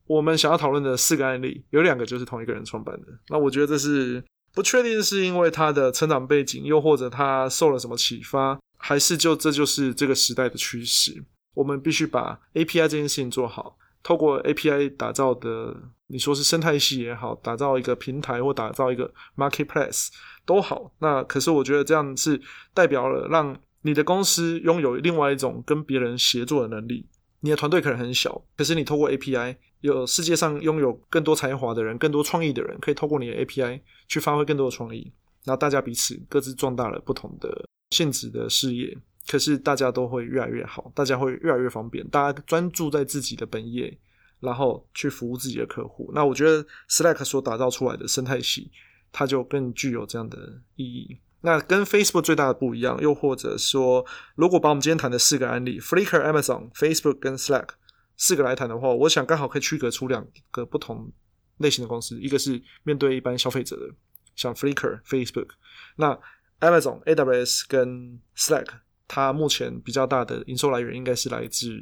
[0.08, 3.08] 我们想要讨论的四个案例，有两个就是同一个人创办的。
[3.30, 4.22] 那我觉得这是
[4.54, 11.24] 不确定，是因为他的成长背景，又或者他受了什么启发，还是就这就是这个时代的趋势。
[11.54, 13.78] 我们必须把 API 这件事情做好。
[14.04, 15.76] 透过 API 打造的，
[16.08, 20.08] 你说是生态系也好，打造一个平台或打造一个 marketplace
[20.46, 20.92] 都好。
[21.00, 22.42] 那可是我觉得这样是
[22.74, 27.08] 代表了让你的公司拥有另外一种跟别人协作的能力。
[27.42, 35.12] 你的团队可能很小，可是你透过 API 有世界上拥有更多才华的人、更多创意的人，可以透过你的 API 去发挥更多的创意。
[35.44, 38.98] 然后大家彼此各自壮大了不同的性质的事业。
[39.28, 43.96] 可是大家都会越来越好，大家会越来越方便，大家专注在自己的本业，
[44.40, 46.12] 然后去服务自己的客户。
[46.14, 48.72] 那我觉得 Slack 所打造出来的生态系，
[49.12, 51.20] 它就更具有这样的意义。
[51.42, 57.70] 那跟 Facebook 最大的不一样，又或者说，如果把我们今天谈的四个案例，Flickr、Amazon、Facebook 跟 Slack
[58.18, 61.12] 四个来谈的话，我想刚好可以区隔出两个不同
[61.58, 63.94] 类型的公司，一个是面对一般消费者的，
[64.36, 65.50] 像 Flickr、Facebook，
[65.98, 66.20] 那
[66.60, 68.68] Amazon、AWS 跟 Slack。
[69.14, 71.78] 它目前比较大的营收来源应该是来自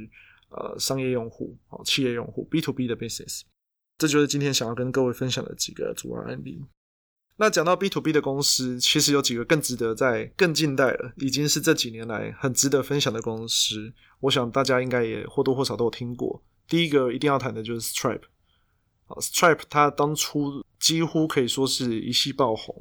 [0.50, 3.41] 呃商业用户哦，企业用户 B to B 的 business，
[4.00, 6.66] 这就是今天想要跟各位分享的几个主要案例。
[7.38, 13.93] 那讲到 B to B 的公司，其实有几个更值得在更近代了，已经是这几年来很值得分享的公司。
[14.22, 16.43] 我想大家应该也或多或少都有听过。
[16.68, 18.24] 第一个一定要谈的就是 Stripe，
[19.06, 22.76] 啊，Stripe 它当初几乎可以说是一夕爆红。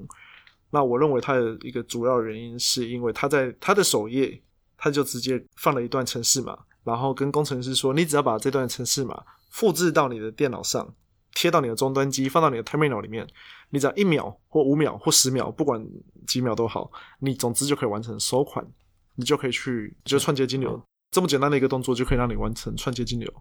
[0.71, 4.41] 那我认为它的一个主要原因，是因为它在它的首页，
[4.77, 10.95] 它就直接放了一段程式码，然后跟工程师说，你只要把这段程式码复制到你的电脑上，
[11.35, 13.27] 贴到你的终端机，放到你的 terminal 里面，
[13.71, 15.83] 你只要一秒或五秒或十秒，不管
[16.27, 16.91] 几秒都好，
[17.21, 18.67] 你总之就可以完成收款，
[19.15, 20.79] 你就可以去就串接金流，
[21.11, 23.33] 这么简单的一个动作就可以让你完成串接金流。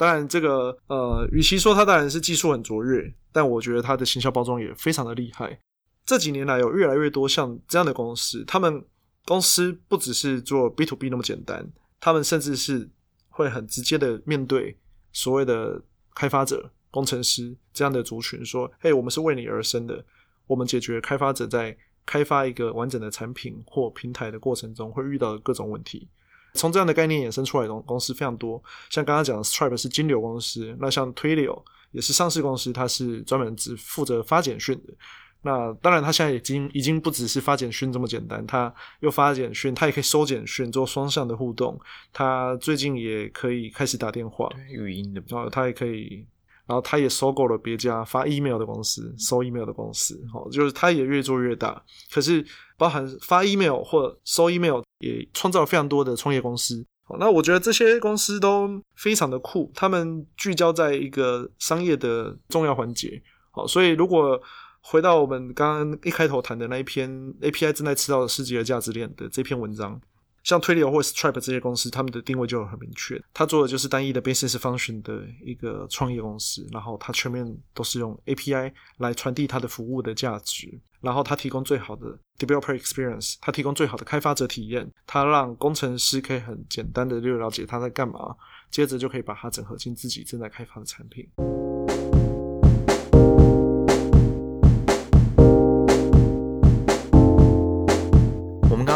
[0.00, 5.60] 当然，这个呃，与其说它当然是技术很卓越，但我觉得它的行销包装也非常的厉害。
[6.06, 8.82] 这几年来，有越来越多像这样的公司，他们
[9.26, 11.70] 公司不只是做 B to B 那么简单，
[12.00, 12.88] 他们甚至是
[13.28, 14.74] 会很直接的面对
[15.12, 15.78] 所谓的
[16.14, 20.02] 开发者、工程师这样的族群，说：“嘿，我们是为你而生的，
[20.46, 21.76] 我们解决开发者在
[22.06, 26.08] 开发一个完整的产品或平台的过程中会遇到的各种问题。”
[26.54, 34.94] 从这样的概念衍生出来的公司非常多，像刚刚讲的 Stripe 是金流公司，那像 Twilio 也是上市公司，它是专门只负责发简讯的。
[35.42, 38.70] 那当然，它现在已经已经不只是发简讯这么简单，它
[39.00, 41.80] 又发简讯，它也可以收简讯，做双向的互动。
[42.12, 46.26] 它最近也可以开始打电话，语音的，然后它也可以，
[46.70, 51.82] 然后他也收购了别家发 email 的公司，收 email 的公司，好，就是他也越做越大。
[52.12, 52.46] 可是，
[52.78, 56.86] 包含发 email 或收 email，也创造了非常多的创业公司。
[57.02, 63.20] 好，那我觉得这些公司都非常的酷，他们聚焦在一个商业的重要环节。
[63.50, 64.40] 好，所以如果
[64.80, 67.10] 回到我们刚刚一开头谈的那一篇
[67.40, 70.00] API 正在吃到的世界的价值链的这篇文章，
[70.42, 88.34] 像 Twilio 或 Stripe 这些公司，他们的定位就很明确，他做的就是单一的 business function 的一个创业公司，然后它全面都是用 API 来传递它的服务的价值，然后它提供最好的 developer experience，它提供最好的开发者体验，它让工程师可以很简单的就了解他在干嘛，
[88.70, 91.28] 接着就可以把它整合进自己正在开发的产品。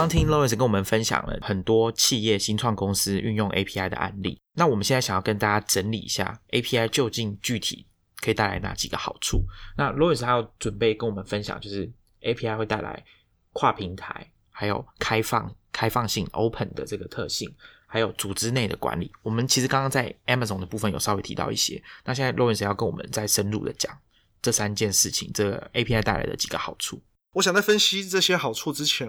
[0.09, 7.86] 听 Lawrence 跟我们分享了很多企业新创公司运用 API 的案例，那我们现在想要跟大家整理一下 API 究竟具体
[8.20, 9.42] 可以带来哪几个好处。
[9.76, 11.90] 那 Lawrence 还要准备跟我们分享，就是
[12.22, 13.05] API 会带来
[13.52, 17.55] 跨平台、还有开放、开放性 Open 的这个特性，
[17.86, 19.12] 还有组织内的管理。
[19.22, 23.96] 我们其实刚刚在 Amazon 的部分有稍微提到一些，那现在 Lawrence 要跟我们再深入的讲
[24.40, 27.02] 这三件事情，这个 API 带来的几个好处。
[27.35, 29.09] 我想在分析这些好处之前，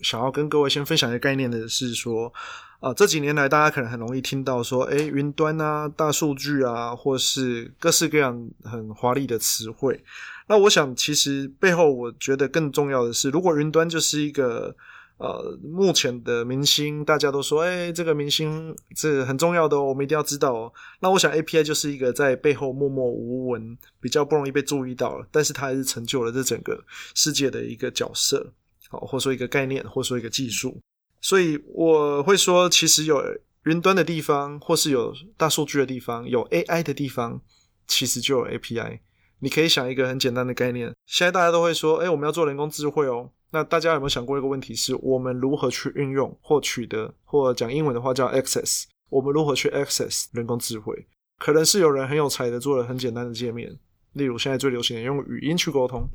[0.00, 2.32] 想要跟各位先分享一个概念的是说，
[2.80, 10.02] 啊，这几年来大家可能很容易听到说，诶，云端啊、大数据啊，或是各式各样很华丽的词汇。
[10.48, 14.74] 那我想，其实背后我觉得更重要的是，如果云端就是一个
[15.20, 20.72] 呃，目前的明星大家都说，哎，这个明星这很重要的哦，我们一定要知道哦。
[21.00, 26.82] 那我想 API 就是一个在背后默默无闻、比较不容易被注意到，但是它还是成就了这整个
[27.14, 28.50] 世界的一个角色，
[28.88, 30.80] 好，或说一个概念，或说一个技术。
[31.20, 33.22] 所以我会说，其实有
[33.64, 37.42] 云端的地方，或是有大数据的地方，有 AI 的地方，
[37.86, 39.00] 其实就有 API。
[39.40, 43.30] 你可以想一个很简单的概念，现在大家都会说，哎，我们要做人工智慧哦。
[43.52, 44.74] 那大家有没有想过一个问题？
[44.74, 48.84] 是我们如何去运用或取得，或讲英文的话叫 access？
[49.08, 51.06] 我们如何去 access 人工智慧？
[51.38, 53.76] 可能是有人很有才的做了很简单的界面，
[54.12, 56.08] 例如现在最流行的用语音去沟通。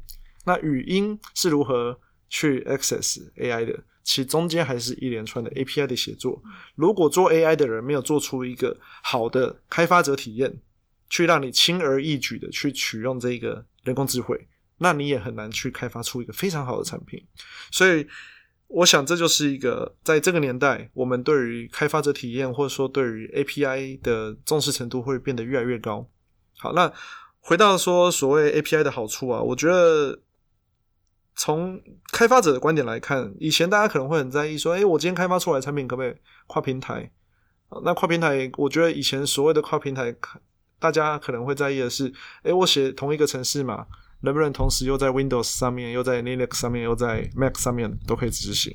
[0.46, 3.84] 那语音是如何去 access AI 的？
[4.04, 6.40] 其中间还是一连串的 API 的写作。
[6.76, 10.62] 如果做 AI 的人没有做出一个好的开发者体验，
[11.10, 14.48] 去让你轻而易举的去取用这个人工智慧。
[14.78, 17.26] 那你也很难去开发出一个非常好的产品，
[17.72, 18.06] 所以
[18.68, 26.10] 我想这就是一个在这个年代，我们对于开发者体验或者说对于 API 的重视程度会变得越来越高。
[26.58, 26.92] 好，那
[27.40, 30.20] 回到说所谓 API 的好处啊，我觉得
[31.36, 36.16] 从开发者的观点来看，以前大家可能会很在意说，哎，我今天开发出来产品可不可以
[36.48, 37.12] 跨平台？
[37.84, 40.14] 那跨平台，我觉得以前所谓的跨平台，
[40.80, 42.12] 大家可能会在意的是，
[42.44, 43.86] 哎，我写同一个城市嘛。
[44.26, 48.74] 能不能同时又在 Windows 上面，又在 Linux 上面，又在 Mac 上面都可以执行？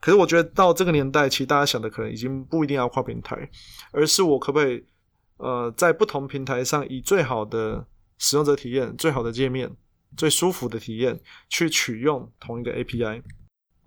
[0.00, 3.50] 可是我觉得到这个年代，其实大家想的可能已经不一定要跨平台，
[3.92, 4.82] 而是我可不可以
[5.36, 7.86] 呃在不同平台上以最好的
[8.16, 9.70] 使用者体验、最好的界面、
[10.16, 13.22] 最舒服的体验去取用同一个 API？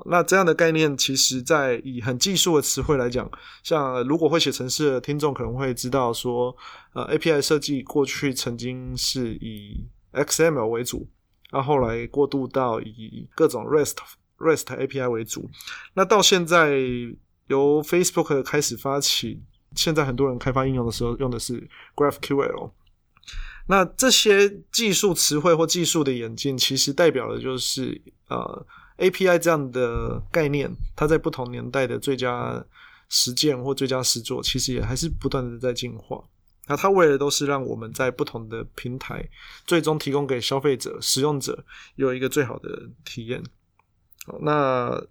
[0.08, 3.32] 那这样的概念，其实在以很技术的词汇来讲，
[3.64, 6.54] 像如果会写程式的听众可能会知道说，
[6.94, 11.08] 呃，API 设计过去曾经是以 XML 为主，
[11.52, 13.98] 那后来过渡到以各种 REST
[14.38, 15.50] REST API 为主。
[15.94, 16.78] 那到现在
[17.48, 19.42] 由 Facebook 开始发起，
[19.76, 22.72] 现在很多人开发应用的时候用的是 GraphQL。
[23.68, 28.66] 那这些技术词汇或技术的演进，其实代表的就是呃
[28.98, 32.64] API 这样的概念，它在不同年代的最佳
[33.10, 36.24] 实践或最佳实作，其实也还是不断的在进化。
[36.68, 39.28] 那它为的都是让我们在不同的平台，
[39.66, 43.44] 最终提供给消费者、使用者有一个最好的体验。
[44.42, 45.02] 那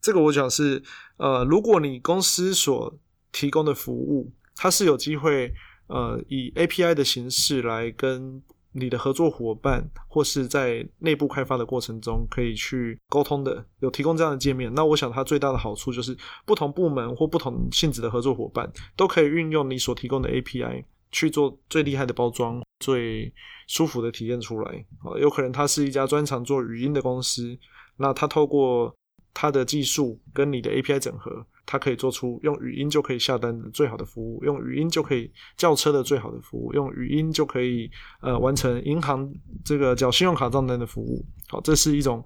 [0.00, 0.82] 这个我讲是，
[1.18, 2.98] 呃，如果你公司所
[3.30, 5.52] 提供的服务，它是有机会，
[5.86, 8.42] 呃，以 API 的形式来跟
[8.72, 20.84] 你的合作伙伴，或是在内部开发的过程中可以去沟通的，有提供这样的界面，那我想它最大的好处就是，不同部门或不同性质的合作伙伴都可以运用你所提供的 API。
[21.12, 23.32] 去做最厉害的包装，最
[23.68, 25.16] 舒服的体验出来啊！
[25.20, 27.56] 有可能它是一家专长做语音的公司，
[27.98, 28.92] 那它透过
[29.32, 37.90] 它的技术跟你的 API 整合，它可以做出用语音就可以下单的最好的服务，用语音就可以叫车的最好的服务，用语音就可以
[38.20, 39.32] 呃完成银行
[39.64, 41.24] 这个缴信用卡账单的服务。
[41.48, 42.24] 好，这是一种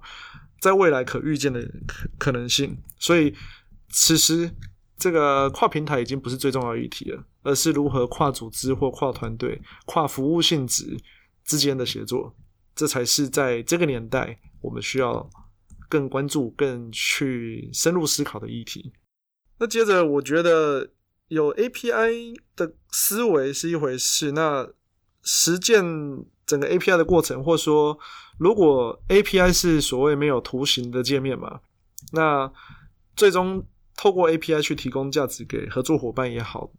[0.59, 2.77] 在未来可预见的可可能性。
[2.97, 3.33] 所以
[3.89, 4.49] 此时
[4.97, 7.23] 这个跨平台已经不是最重要的议题了。
[7.43, 10.97] 而是如何跨组织或跨团队、跨服务性质
[11.45, 12.35] 之间的协作，
[12.75, 15.29] 这才是在这个年代我们需要
[15.87, 18.91] 更关注、更去深入思考的议题。
[19.59, 20.91] 那接着，我觉得
[21.29, 24.67] 有 API 的思维是一回事，那
[25.23, 25.81] 实践
[26.45, 27.97] 整个 API 的过程，或说
[28.37, 31.61] 如果 API 是所谓没有图形的界面嘛，
[32.11, 32.51] 那
[33.15, 33.65] 最终
[33.97, 36.71] 透过 API 去提供价值给合作伙伴也好。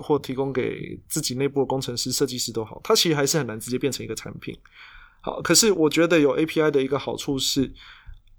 [0.00, 4.56] 或提供给自己内部的工程师、设计师都好，它其实还是很难直接变成一个产品。
[5.20, 7.74] 好，可是我觉得有 API 的一个好处是，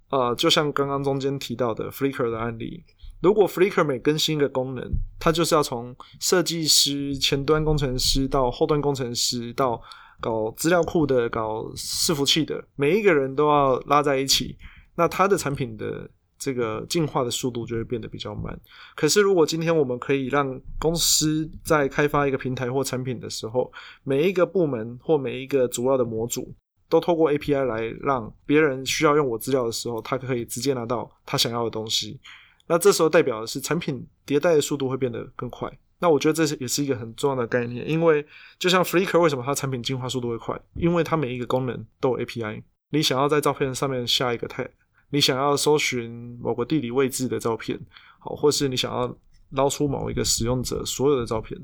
[0.08, 2.82] 啊，就像刚刚中间提到的 Flickr 的案例，
[3.20, 9.78] 如果 Flickr 每更新一个功能，它就是要从设计师、前端工程师到后端工程师到
[10.18, 14.56] 搞资料库的、搞伺服器的，每一个人都要拉在一起，
[14.94, 16.10] 那它的产品的。
[16.40, 18.58] 这个进化的速度就会变得比较慢。
[18.96, 23.70] 可是，如果今天我们可以让公司在开发一个平台或产品的时候，
[24.02, 26.52] 每一个部门或每一个主要的模组
[26.88, 32.18] 都透过 API 来让别人需要用我资料的时候，他可以直接拿到他想要的东西。
[32.66, 35.70] 那这时候代表的是产品迭代的速度会变得更快。
[35.98, 38.24] 那我觉得这是也是一个很重要的概念，因为
[38.58, 40.58] 就像 Flickr 为什么它产品进化速度会快？
[40.74, 42.62] 因为它每一个功能都有 API。
[42.92, 44.68] 你想要在照片上面下一个 tag。
[45.10, 47.78] 你想要搜寻某个地理位置的照片，
[48.18, 49.16] 好，或是你想要
[49.50, 51.60] 捞出某一个使用者所有的照片，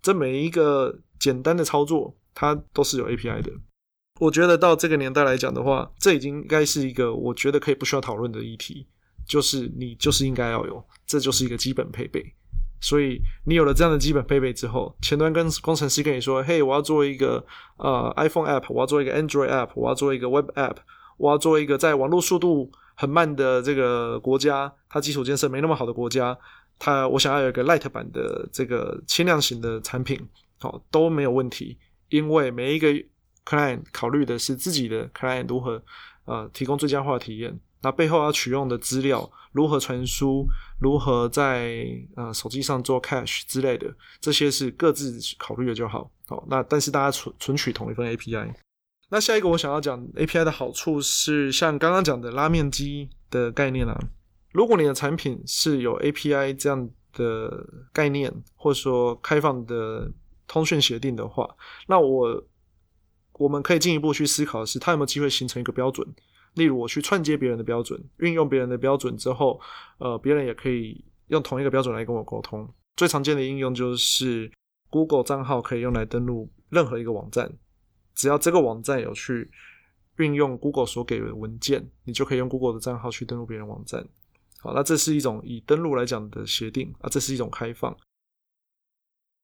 [0.00, 3.50] 这每一个简单的操作，它都是有 API 的。
[4.20, 8.86] 我觉得到这个年代来讲的话，这已经应该是一个我觉得可以不需要讨论的议题。
[9.28, 12.20] 就是你就是应该要有，这就是一个基本配备。
[12.80, 17.44] 所以你有了这样的基本配备之后，前端跟工程师跟你说：“嘿，我要做一个
[17.76, 20.76] 呃 iPhone app，我要做一个 Android app，我要做一个 Web app，
[21.16, 26.36] 我要做一个在网络速度很慢的这个国家，它基础建设没那么好的国家，
[26.78, 30.20] 它我想要有一个 Light 版的这个轻量型的产品，
[30.58, 31.78] 好都没有问题，
[32.10, 32.88] 因为每一个
[33.46, 35.82] client 考虑的是自己的 client 如何
[36.26, 40.46] 呃提供最佳化体验。”那背后要取用的资料如何传输，
[40.78, 43.90] 如何在呃手机上做 cache 之类的，
[44.20, 46.10] 这些是各自考虑的就好。
[46.28, 48.52] 好，那但是大家存存取同一份 API。
[49.10, 53.98] 那下一个我想要讲 API 的好处是，像刚刚讲的拉面机的概念啊，
[54.52, 60.10] 如果你的产品是有 API 这样的概念，或者说开放的
[60.46, 61.48] 通讯协定的话，
[61.88, 62.44] 那我
[63.34, 66.06] 我们可以进一步去思考的是，它有没有机会形成一个标准。
[66.54, 69.60] 例如，我去串接别人的标准，运用别人的标准之后，
[69.98, 72.68] 呃，别人也可以用同一个标准来跟我沟通。
[72.96, 74.50] 最常见的应用就是
[74.90, 77.50] Google 账号可以用来登录任何一个网站，
[78.20, 79.50] 只要这个网站有去
[80.18, 84.06] 运用 Google 所给的文件，你就可以用 Google 的账号去登录别人网站。
[84.58, 87.96] 好，那这是一种以登录来讲的协定啊，这是一种开放。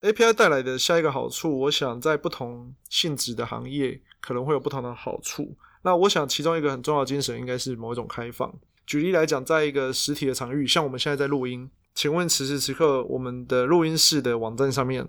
[0.02, 5.56] API 带来的下一个好处，我想在不同性质的行业可能会有不同的好处。
[5.80, 8.54] 那我想，其中一个很重要的精神应该是某一种开放。
[8.84, 15.08] 举例来讲，在一个实体的场域，像我们现在在录音，请问此时此刻我们的录音室的网站上面，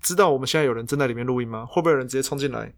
[0.00, 1.66] 知道我们现在有人正在里面录音吗？
[1.66, 2.72] 会不会有人直接冲进来？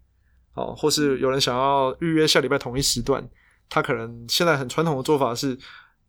[0.53, 3.27] 好，或是有人想要预约下礼拜同一时段，
[3.69, 5.57] 他可能现在很传统的做法是，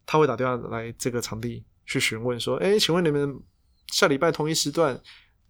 [0.04, 3.40] 他会打电话来这个场地去询问说：“哎，请问你们
[3.88, 5.00] 下礼拜同一时段？”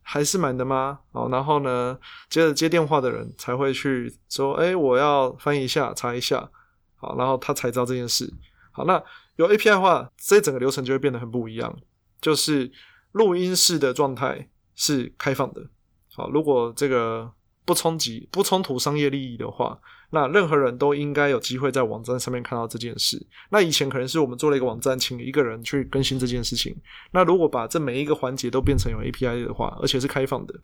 [0.04, 0.98] 还是满的吗？
[1.12, 1.96] 哦，然后呢，
[2.28, 6.50] 接着接电话的人才会去说：“哎，我要翻译一下，查一下。”
[6.98, 8.28] 好，然后他才知道这件事。
[8.72, 9.00] 好，那
[9.36, 11.78] 有 API 的话，这整个流程就会变得很不一样。
[12.20, 12.72] 就是
[13.12, 15.68] 录音室的状态是开放的。
[16.12, 17.32] 好，如果这个。
[17.64, 19.78] 不冲击、不冲突商业利益的话，
[20.10, 23.24] 那任何人都应该有机会在网站上面看到这件事。
[23.50, 26.76] 那以前可能是我们做了一个网站，请一个人去更新这件事情。
[27.12, 30.54] 那如果把这每一个环节都变成有 API 的话，而且是开放的，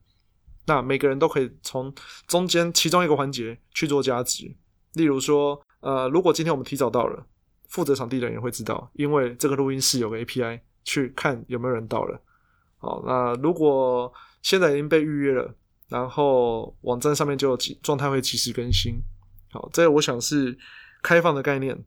[0.67, 1.95] 那每个人都可以从
[2.27, 4.53] 中间其中一个环节去做加值。
[4.95, 7.25] 例如说，呃，如果今天我们提早到了，
[7.69, 12.21] 负责场地的人也会知道，因为这个录音室有个 API 去看有没有人到了。
[12.79, 15.55] 好，那如果现在已经被预约了。
[15.89, 19.01] 然后网站上面就有状态会及时更新，
[19.51, 20.57] 好，这我想是
[21.03, 21.85] 开放的概念。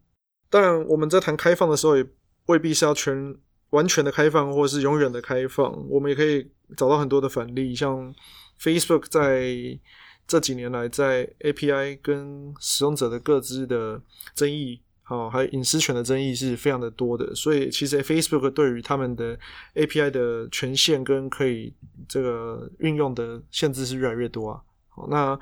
[0.50, 2.06] 当然，我们在谈开放的时候，也
[2.48, 3.36] 未必是要全
[3.70, 5.88] 完全的开放，或是永远的开放。
[5.88, 8.14] 我们也可以找到很多的反例，像
[8.60, 9.80] Facebook 在
[10.28, 14.02] 这几年来在 API 跟使用者的各自的
[14.34, 14.82] 争议。
[15.12, 19.38] 哦，还有隐私权的争议是非常的多的，所以其实 Facebook 对于他们的
[19.76, 21.74] API 的权限跟可以
[22.08, 24.62] 这个运用的限制是越来越多啊。
[24.88, 25.38] 好，那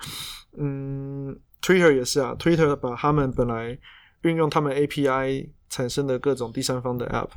[0.57, 3.77] 嗯，Twitter 也是啊，Twitter 把他们本来
[4.23, 7.29] 运用他们 API 产生的各种第三方的 App，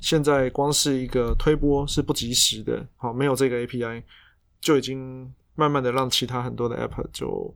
[0.00, 4.02] 现在光是一个推播是不及时的，好，没有这个 API
[4.60, 7.54] 就已经慢慢的让其他很多的 App 就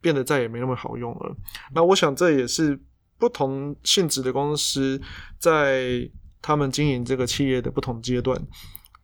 [0.00, 1.36] 变得再也没那么好用了。
[1.74, 2.80] 那我想这也是。
[3.18, 5.00] 不同性质的公司
[5.38, 6.08] 在
[6.42, 8.40] 他们经营这个企业的不同阶段，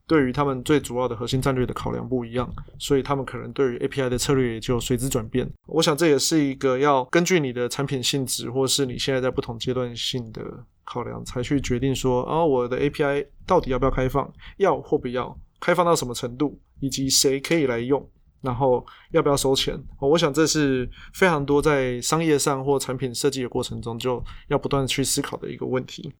[0.07, 5.51] 对于他们最主要的核心战略的考量不一样，所以他们可能对于 API 的策略也就随之转变。
[5.67, 10.43] 我想这也是一个要根据你的产品性质，或是你现在在不同阶段性的
[10.85, 18.07] 考量，才去决定说啊，我的 API 到底要不要开放，要或不要，开放到什么程度，以及谁可以来用。
[18.43, 19.79] 然后要不要收钱？
[20.01, 26.13] 我想这是非常多在商业上或产品设计的过程中就要不断去思考的一个问题。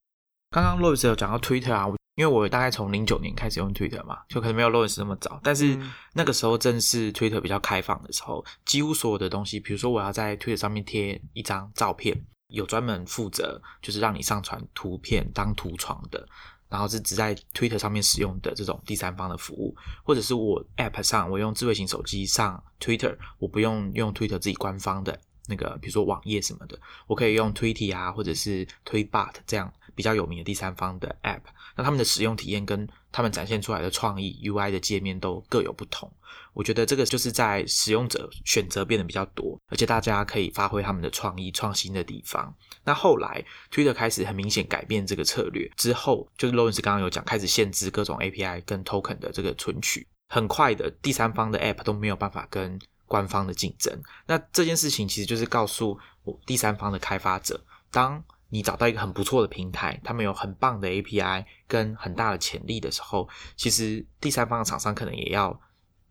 [0.51, 5.79] 刚刚 Louis 有讲到 Twitter 啊，因为我大概从零九年开始用 Twitter 嘛，就可能没有 Louis 那么早，但是
[6.15, 16.29] 那个时候正是 Twitter 比较开放的时候，几乎所有的东西，比如说我要在 Twitter 上面贴一张照片，有专门负责就是让你上传图片当图床的。
[16.71, 31.43] 然后是只在 Twitter 上面使用的这种第三方的服务，或者是我 App 上，我用智慧型手机上 Twitter，我不用用 Twitter 自己官方的那个，比如说网页什么的，我可以用 Tweet 啊，或者是 Tweetbot 这样比较有名的第三方的 App。
[31.81, 36.13] 那他们的使用体验跟他们展现出来的创意 UI 的界面都各有不同。
[36.53, 42.55] 我觉得这个就是在使用者选择变得比较多，而且大家可以发挥他们的创意创新的地方。
[42.85, 53.99] 那后来 Twitter 开始很明显改变这个策略之后，就是 Lawrence 刚刚有讲，开始限制各种 API 跟 Token 的这个存取，很快的第三方的 App 都没有办法跟官方的竞争。
[54.27, 57.59] 那这件事情其实就是告诉我第三方的开发者，
[57.91, 65.59] 当你找到一个很不错的平台，他们有很棒的 API 跟很大的潜力的时候，其实第三方的厂商可能也要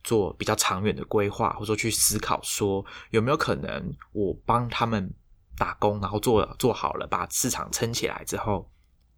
[0.03, 5.13] 做比较长远的规划，或者说去思考说有没有可能我帮他们
[5.57, 8.71] 打工，然后做做好了，把市场撑起来之后，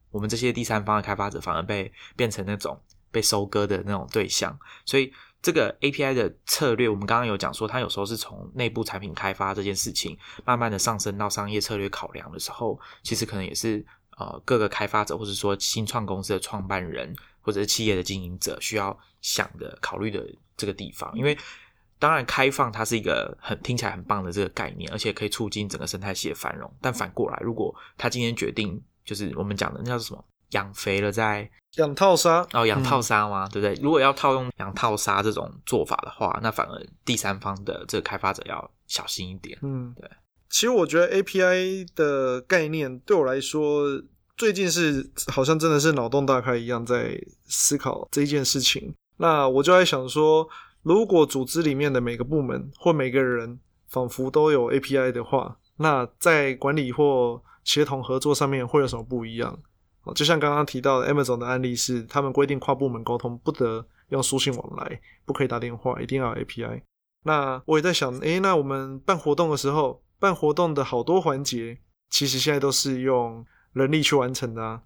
[0.10, 5.14] 我们这些第三方的开发者反而被变成那种被收割的那种对象，所以。
[5.42, 13.84] 这个 API 的策略，我们刚刚有讲说，它有时候是从内部产品开发这件事情，慢慢的上升到商业策略考量的时候，其实可能也是
[14.18, 20.24] 呃各个开发者或者说新创公司的创办人或者是企业的经营者需要想的考虑的
[20.56, 21.12] 这个地方。
[21.18, 21.36] 因为
[21.98, 26.72] 当然开放它是一个很听起来很棒的这个概念，而且可以促进整个生态系的繁荣。
[26.80, 30.24] 但反过来，如果他今天决定就是我们讲的那叫什么？
[30.52, 33.48] 养肥了再养套杀哦，养套杀吗？
[33.48, 33.82] 对不对？
[33.82, 39.58] 如果要套用养套杀这种做法的话，那反而第三方的这个开发者要小心一点。
[39.62, 40.10] 嗯，对。
[40.50, 43.86] 其实我觉得 API 的概念对我来说，
[44.36, 47.18] 最近是好像真的是脑洞大开一样，在
[47.48, 48.94] 思考这一件事情。
[49.18, 50.46] 那我就在想说，
[50.82, 59.58] 如果组织里面的每个部门或每个人仿佛都有 API 的话，那在管理或协同合作上面会有什么不一样？
[60.04, 66.82] 哦，就像刚刚提到的 Amazon 的案例是，他们规定跨部门沟通不得用书信往来，不可以打电话，一定要 API。
[67.24, 71.78] 那我也在想，诶，那我们办活动的时候，办活动的好多环节，
[72.10, 74.82] 其实现在都是用人力去完成的啊。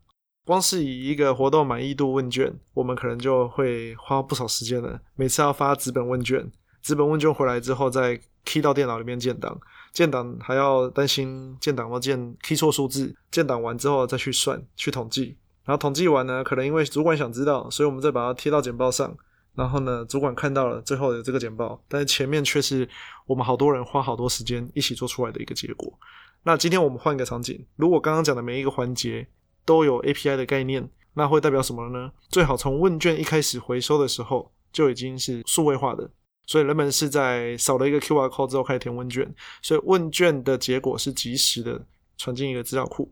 [0.45, 4.99] 光是以一个活动满意度问卷，我们可能就会花不少时间了。
[5.15, 6.51] 每次要发纸本问卷，
[6.81, 9.57] 纸本问卷回来之后，再 key 到电脑里面建档。
[9.95, 19.15] 建档还要担心建档要建记错数字，建档完之后再去算去统计，然后统计完呢，可能因为主管想知道，所以我们再把它贴到简报上，
[19.55, 22.87] 然后呢，主管看到了最后的这个简报，但是前面却是
[23.25, 25.97] 我们好多人花好多时间一起做出来的一个结果。
[26.43, 29.25] 那今天我们换一个场景，如果刚刚讲的每一个环节
[29.63, 32.11] 都有 API 的概念，那会代表什么呢？
[32.27, 36.11] 最好从问卷一开始回收的时候就已经是数位化的。
[36.45, 41.83] 所以人们是在扫了一个 QR code 之后开始填问卷，所以问卷的结果是及时的
[42.17, 43.11] 传进一个资料库。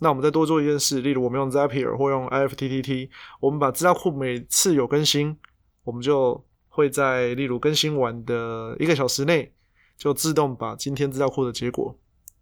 [0.00, 5.36] 那我们再多做一件事，例如我们用 Zapier 或用 IFTTT，我们把资料库每次有更新，
[5.82, 9.52] 我们就会在例如更新完的一个小时内，
[9.96, 11.96] 就自动把今天资料库的结果，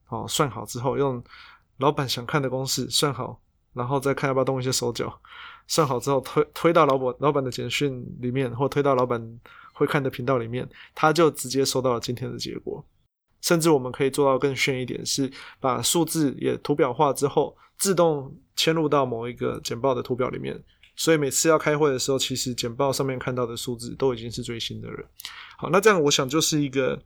[0.05, 1.23] 好算好之后，用
[1.79, 3.41] 老板想看的公式算好，
[3.73, 5.19] 然后再看要不要动一些手脚，
[5.67, 9.41] 算好之后推推到老板老板的简讯里面，或推到老板。
[9.77, 12.83] 会看的频道里面，他就直接收到了今天的结果。
[13.43, 20.61] 甚至我们可以做到更炫一点，是把数字也图表化之后，自动嵌入到某一个简报的图表里面。
[20.97, 25.07] 所以每次要开会的时候，其实简报上面看到的数字都已经是最新的了。
[25.59, 26.99] 好，那这样我想就是一个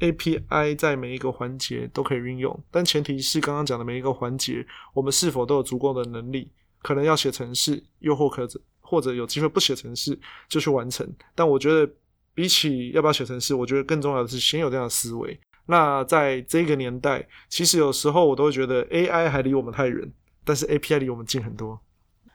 [0.00, 6.50] API 在每一个环节都可以运用，但前提是刚刚讲的每一个环节，我们是否都有足够的能力，
[6.82, 10.18] 可能要写程式，又或者或者有机会不写程式
[10.48, 11.08] 就去完成。
[11.34, 11.90] 但我觉得。
[12.36, 15.40] 比起要不要写程式，我觉得更重要的是先有这样的思维。
[15.64, 20.12] 那在这个年代，其实有时候我都会觉得 AI 还离我们太远，
[20.44, 21.80] 但是 API 离我们近很多。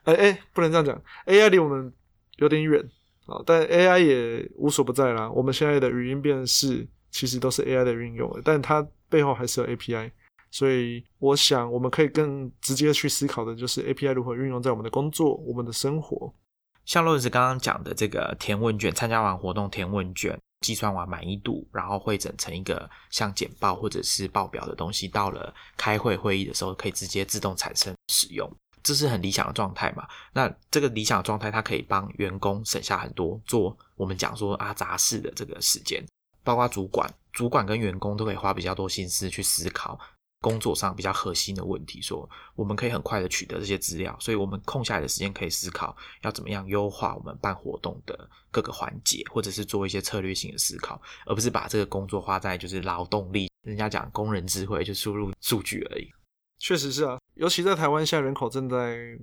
[0.02, 1.92] 哎哎，不能这样讲，AI 离我们
[2.38, 2.82] 有点远
[3.26, 5.30] 啊，但 AI 也无所不在啦。
[5.30, 10.10] 我们现在的语音辨识其实都是 AI 的运用，但它背后还是有 API。
[10.50, 16.34] 所以我想，我们可以更直接去思考的就是 API 如何运用在我们的工作、我们的生活。
[16.84, 28.50] 像洛子刚刚讲的这个填问卷，参加完活动填问卷，计算完满意度，然后汇整成一个像简报或者是报表的东西，到了开会会议的时候可以直接自动产生使用，
[28.82, 30.06] 这是很理想的状态嘛？
[30.32, 36.04] 那这个理想的状态，它可以帮员工省下很多做我们讲说啊杂事的这个时间，
[36.42, 39.98] 包括主管，主管跟员工都可以花比较多心思去思考。
[40.42, 53.50] 工作上比较核心的问题，说我们可以很快的取得这些资料，所以我们空下来的时间可以思考要怎么样优化我们办活动的各个环节，或者是做一些策略性的思考，而不是把这个工作花在就是劳动力。
[53.62, 56.12] 人家讲工人智慧就输入数据而已。
[56.58, 59.16] 确实是啊，尤其在台湾，现在人口正在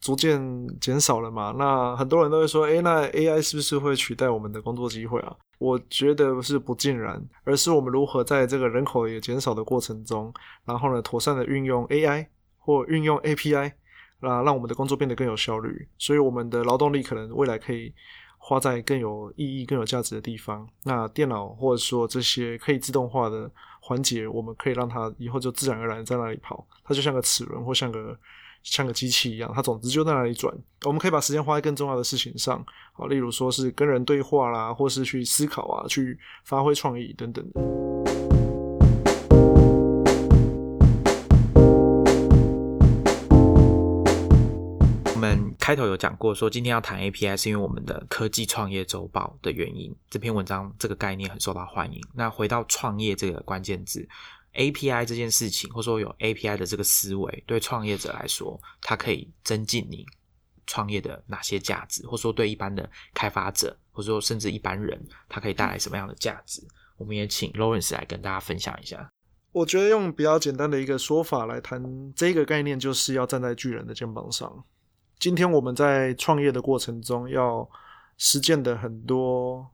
[0.00, 0.40] 逐渐
[0.80, 5.36] 减少了嘛，那很多人都会说，哎，那 AI 是不是会取代我们的工作机会啊？
[5.58, 10.32] 我觉得是不尽然，而是我们如何在这个人口也减少的过程中，
[10.64, 12.26] 然后呢，妥善的运用 AI
[12.56, 13.72] 或运用 API，
[14.20, 15.86] 啊，让我们的工作变得更有效率。
[15.98, 17.92] 所以我们的劳动力可能未来可以
[18.38, 20.66] 花在更有意义、更有价值的地方。
[20.82, 23.50] 那电脑或者说这些可以自动化的
[23.82, 28.18] 环节，我们可以让它以后就自然而然在那里跑，它就像个齿轮或像个。
[28.62, 30.54] 像个机器一样它总之就在那里转。
[30.84, 37.44] 我们可以把时间花在更重要的事情上好例如说是跟人对话啦或是去思考啊去发挥创意等等
[45.14, 52.00] 我们开头有讲过说今天要谈 api 是因为我们的科技创业周报的原因这篇文章这个概念很受到欢迎。
[52.14, 54.08] 那回到创业这个关键字
[54.54, 60.04] ，API 这件事情，或者说有 API 的这个思维，对创业者来说，它可以增进你
[60.66, 66.62] 创业的哪些价值，或者说对一般的开发者，或者说甚至一般人，它可以带来什么样的价值？
[66.96, 69.10] 我们也请 Lawrence 来跟大家分享一下。
[69.52, 71.82] 我觉得用比较简单的一个说法来谈
[72.14, 74.64] 这个概念，就是要站在巨人的肩膀上。
[75.18, 77.68] 今天我们在创业的过程中，要
[78.16, 79.68] 实践的很多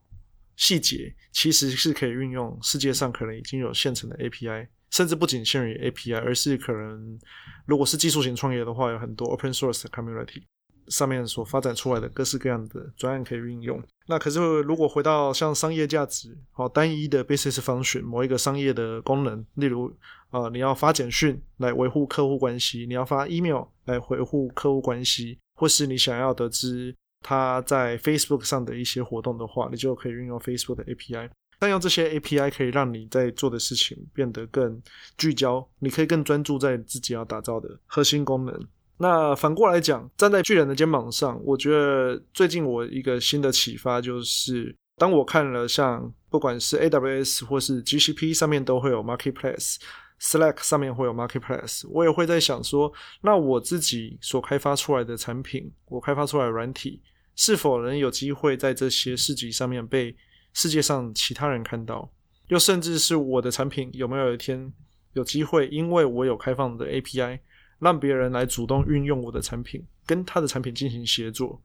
[0.56, 7.18] 细节，其实是可以运用世界上可能已经有现成的 API，甚至不仅限于 API，而是可能
[7.66, 10.42] 如果是技术型创业的话，有很多 Open Source Community。
[10.88, 13.82] 上面所发展出来的各式各样的专案可以运用。
[14.06, 19.92] 那可是如果回到像商业价值，好单一的 business function 某一个商业的功能，例如
[20.30, 31.30] 啊你要发简讯来维护客户关系，你要发 email 来维护客户关系，或是你想要得知他在 Facebook 上的一些活动的话，你就可以运用 Facebook 的 API。
[31.58, 34.80] 但用这些 API 可以让你在做的事情变得更
[35.16, 38.68] 聚焦，你可以更专注在自己要打造的核心功能。
[38.98, 49.76] 那反过来讲，站在巨人的肩膀上，我觉得最近我一个新的启发就是，当我看了像不管是 AWS 或是 GCP 上面都会有 Marketplace
[50.20, 52.92] Marketplace，Slack 上面会有 Marketplace，我也会在想说，
[53.22, 57.02] 那我自己所开发出来的产品，我开发出来的软体，
[57.34, 60.16] 是否能有机会在这些市集上面被
[60.52, 62.10] 世界上其他人看到？
[62.48, 64.72] 又甚至是我的产品有没有一天
[65.12, 67.40] 有机会，因为我有开放的 API。
[67.78, 71.60] 让别人来主动运用我的产品，跟他的产品进行协作。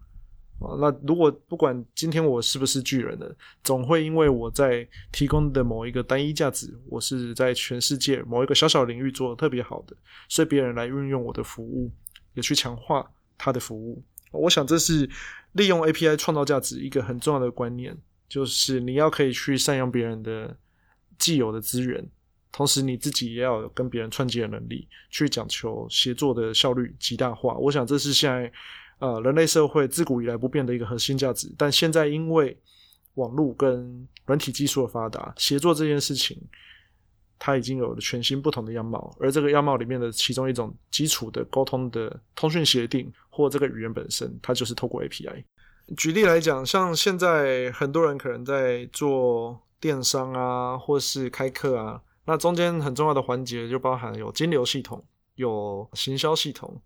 [0.62, 3.26] 啊那如果不管今天我是不是巨人呢，
[3.64, 9.96] 总会因为我在提供的某一个单一价值，我是在全世界某一个小小领域做的特别好的，
[10.30, 11.92] 所以别人来运用我的服务，
[12.34, 14.04] 也去强化他的服务。
[14.32, 15.10] 我想这是
[15.54, 17.98] 利用 API 创造价值一个很重要的观念，
[18.30, 20.56] 就是你要可以去善用别人的
[21.18, 22.08] 既有的资源。
[22.54, 27.56] 同时，你自己也要跟别人串接的能力，去讲求协作的效率极大化。
[27.56, 28.52] 我想这是现在
[29.02, 31.54] 呃人类社会自古以来不变的一个核心价值。
[31.58, 32.58] 但现在因为
[33.16, 36.40] 网络跟软体技术的发达，协作这件事情
[37.38, 39.14] 它已经有了全新不同的样貌。
[39.20, 45.44] 而这个样貌里面的其中一种基础的沟通的通讯协定，或这个语言本身，它就是透过 API。
[45.98, 52.02] 举例来讲，像现在很多人可能在做电商啊，或是开课啊。
[52.24, 55.04] 那中间很重要的环节就包含有金流系统、
[55.36, 56.80] 有行销系统。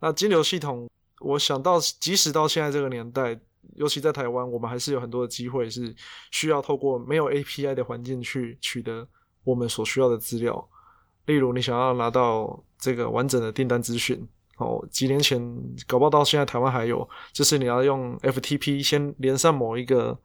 [0.00, 0.90] 那金流系统，
[1.22, 3.38] 我想到即使到现在这个年代，
[3.76, 5.94] 尤其在台湾，我们还是有很多的机会是
[6.30, 9.06] 需要透过没有 API 的环境去取得
[9.44, 10.68] 我们所需要的资料。
[11.26, 15.40] 例如，你想要拿到这个完整的订单资讯，哦，几年前
[15.86, 20.18] 搞不好到现在台湾还有，就是你要用 FTP 先连上某一个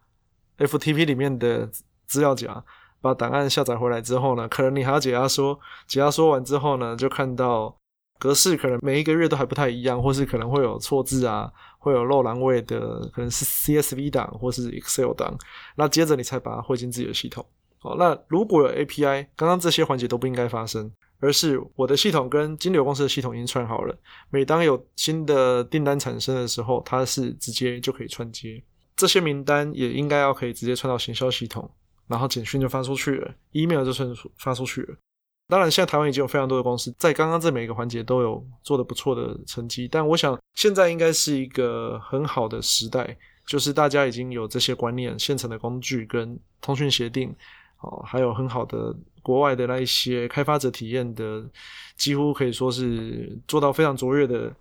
[0.58, 1.70] FTP 里面的
[2.06, 2.64] 资料夹。
[3.00, 7.78] 把档案下载回来之后呢，可能你还要解压缩，解压缩完之后呢，就看到
[8.20, 15.38] 格式可能每一个月都还不太一样，或是可能会有错字啊，会有漏栏位的，可能是 CSV 档或是 Excel 档。
[15.76, 17.46] 那接着你才把它汇进自己的系统。
[17.80, 23.96] 好，那如果有 API，刚刚这些环节都不应该发生，而是我的系统跟金流公司的系统已经串好了。
[24.30, 28.64] 每当有新的订单产生的时候，它是直接就可以串接。
[28.96, 31.70] 这些名单也应该要可以直接串到行销系统。
[32.08, 34.96] 然后简讯就发出去了，email 就算发出去了。
[35.48, 39.88] 当然，现在台湾已经有非常多的公司在刚刚这每一个环节都有做的不错的成绩。
[39.88, 47.34] 但我想，现在应该是一个很好的时代，就是大家已经有这些观念、现成的工具跟通讯协定，
[47.80, 51.44] 哦，还有很好的国外的那一些开发者体验的，
[51.96, 54.54] 几乎可以说是做到非常卓越的。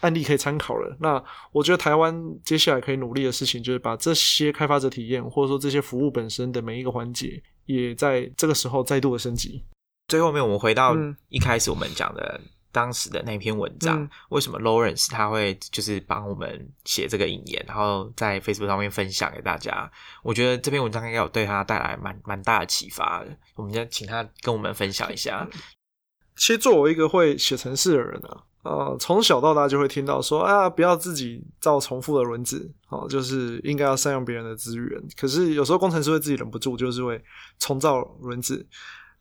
[0.00, 0.96] 案例可以参考了。
[0.98, 1.22] 那
[1.52, 2.12] 我觉得台湾
[2.44, 9.62] 接下来可以努力的事情，就是把这些开发者体验，或者说这些服务本身的每一个环节，也在这个时候再度的升级。
[10.08, 10.96] 最后面，我们回到
[11.28, 12.40] 一开始我们讲的
[12.70, 19.90] 当时的那篇文章，为什么 Lawrence 他会就是帮我们写这个引言，然后在 Facebook 上面分享给大家？
[20.22, 23.36] 我觉得这篇文章应该有对他带来蛮蛮大的启发的。
[23.54, 25.46] 我们就请他跟我们分享一下。
[26.36, 28.44] 其实作为一个会写程式的人啊。
[28.62, 35.02] 呃，从小到大就会听到说啊，不要自己造重复的轮子，哦，就是应该要善用别人的资源。
[35.16, 37.20] 可是有时候工程师会自己忍不住，就是会
[37.58, 38.64] 重造轮子。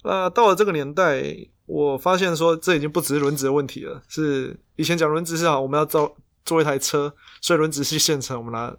[0.04, 1.24] 那到了这个年代，
[1.66, 4.02] 我发现说这已经不只是轮子的问题了。
[4.08, 8.76] 是以前讲轮子是好，我们要造做一台车，所以轮子是现成，我们拿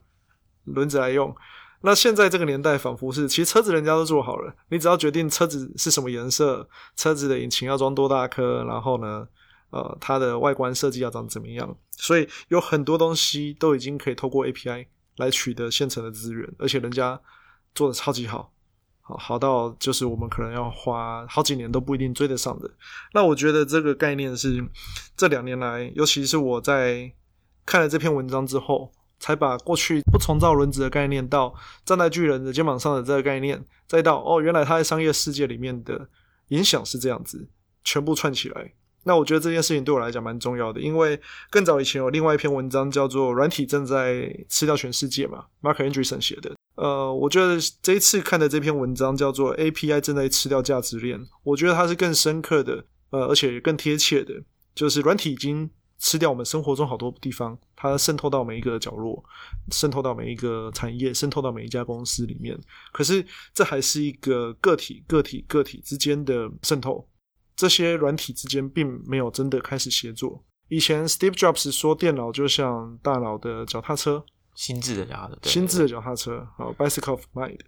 [0.65, 1.35] 轮子来用。
[1.83, 9.27] 那现在这个年代，仿佛是其实车子人家都做好了，你只要决定车子是什么颜色，车子的引擎要装多大颗，然后呢？
[9.71, 14.85] 呃，它的外观设计要长怎么样，所以有很多东西都已经可以透过 API
[15.17, 17.19] 来取得现成的资源，而且人家
[17.75, 18.53] 做的超级好，
[19.05, 22.71] 好好到就是我们可能要花好几年都不一定追得上的。
[23.13, 24.65] 那我觉得这个概念是
[25.17, 27.13] 这两年来，尤其是我在
[27.67, 31.53] 看了这篇文章之后，才把过去不重造轮子的概念，到
[31.85, 36.09] 站在巨人的肩膀上的这个概念，再到哦，原来他在商业世界里面的
[36.49, 37.49] 影响是这样子，
[37.85, 38.73] 全部串起来。
[39.05, 46.55] 那我觉得这件事情对我来讲蛮重要的，因为更早以前有另外一篇文章叫做《软体正在吃掉全世界》嘛，Mark Andreessen 写的。
[46.77, 54.35] 呃，我觉得这一次看的这篇文章叫做 API 正在吃掉价值链，我觉得它是更深刻的，呃，而且更贴切的，
[54.75, 59.23] 就是软体已经吃掉我们生活中好多地方，它渗透到每一个角落，
[59.71, 62.59] 渗透到每一个产业，渗透到每一家公司里面。
[62.91, 67.07] 可是这还是一个个体、个体、个体之间的渗透。
[67.55, 70.45] 这些软体之间并没有真的开始协作。
[70.69, 74.25] 以前 Steve Jobs 说电脑就像大脑的脚踏车，
[74.55, 77.59] 心智的脚踏车，心智的脚踏车，好，bicycle of mind。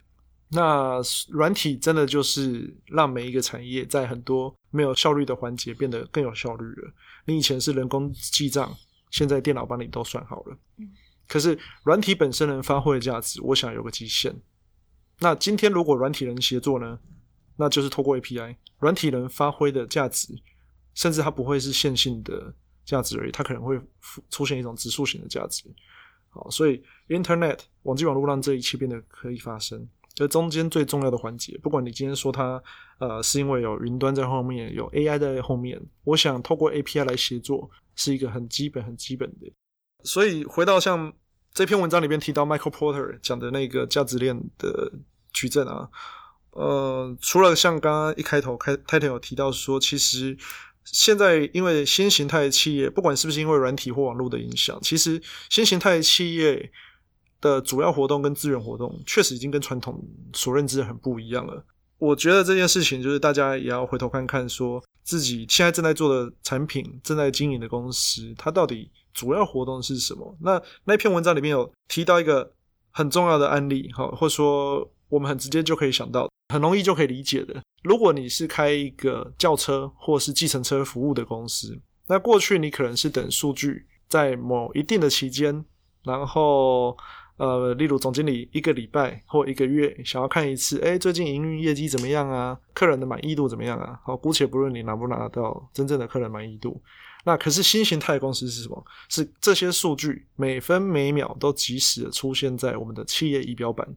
[0.49, 6.93] 那软体真的就是让每一个产业在很多没有效率的环节变得更有效率了。
[7.26, 8.74] 你以前是人工记账，
[9.11, 10.57] 现在电脑帮你都算好了。
[11.26, 14.35] 可是软体本身能发挥的价值，我想有个极限。
[15.18, 16.99] 那今天如果软体能协作呢？
[17.57, 20.34] 那就是透过 API，软体能发挥的价值，
[20.94, 22.52] 甚至它不会是线性的
[22.84, 23.80] 价值而已，它可能会
[24.30, 25.64] 出现一种指数型的价值。
[26.30, 29.88] 好，所以 Internet 网际网络让这一切变得可以发生。
[30.14, 32.62] 这中间最重要的环节，不管你今天说它
[32.98, 39.50] 呃是因为有云端在后面，有 AI 在后面，我想透过 API 来协作是一个很基本、很基本的。
[40.05, 41.12] 所以回到像
[41.52, 44.92] 这篇文章里面提到 Michael Porter 讲的那个价值链的
[45.32, 45.88] 矩阵啊。
[46.55, 50.36] 呃，除了像刚刚一开头开开头有提到说，其实
[50.84, 56.70] 现在因为新形态企业，不管是不是因为软体或网络的影响，其实新形态企业
[57.40, 60.02] 的主要活动跟资源活动，确实已经跟传统
[60.32, 61.64] 所认知的很不一样了。
[61.98, 70.36] 我觉得这件事情就是大家也要回头看看，说自己现在正在做的产品、正在经营的公司，它到底主要活动是什么？
[70.40, 72.52] 那那篇文章里面有提到一个
[72.90, 76.28] 很重要的案例，哈，或者说我们很直接就可以想到。
[76.52, 77.62] 很容易就可以理解的。
[77.82, 85.64] 如果你是开一个轿车或是计程车服务的公司，那过去你可能是等数据在某一定的期间，
[86.04, 86.96] 然后
[87.38, 92.56] 呃，例如总经理一个礼拜或一个月想要看一次，哎，最近营运业绩怎么样啊？
[92.74, 93.98] 客人的满意度怎么样啊？
[94.04, 96.80] 好，姑且不论你拿不拿到真正的客人满意度，
[97.24, 98.84] 那可是新形态公司是什么？
[99.08, 103.88] 是这些数据每分每秒都及时的出现在我们的企业仪表板。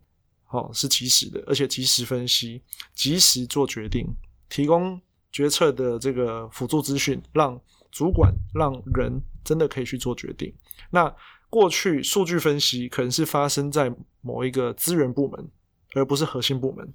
[0.47, 4.07] 好，是及时的，而且及时分析，及时做决定，
[4.49, 4.99] 提供
[5.31, 7.59] 决策的这个辅助资讯，让
[7.91, 10.53] 主管、让人真的可以去做决定。
[10.89, 11.13] 那
[11.49, 15.49] 过去数据分析可能是发生在某一个资源部门，
[15.93, 16.93] 而不是核心部门。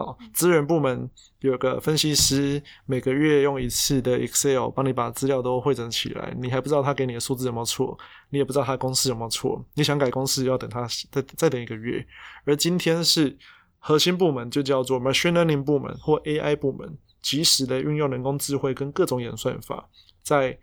[0.00, 7.98] 好，资源部门有个分析师，每个月用一次的 Excel 帮你把资料都汇整起来，你还不知道他给你的数字有没有错，
[8.30, 12.02] 你也不知道他公式有没有错，你想改公式要等他再再等一个月。
[12.46, 13.36] 而今天是
[13.78, 19.86] 核心部门，就叫做 Machine Learning 部门或 AI 部门，及时的运用人工智慧跟各种演算法，
[20.22, 20.58] 在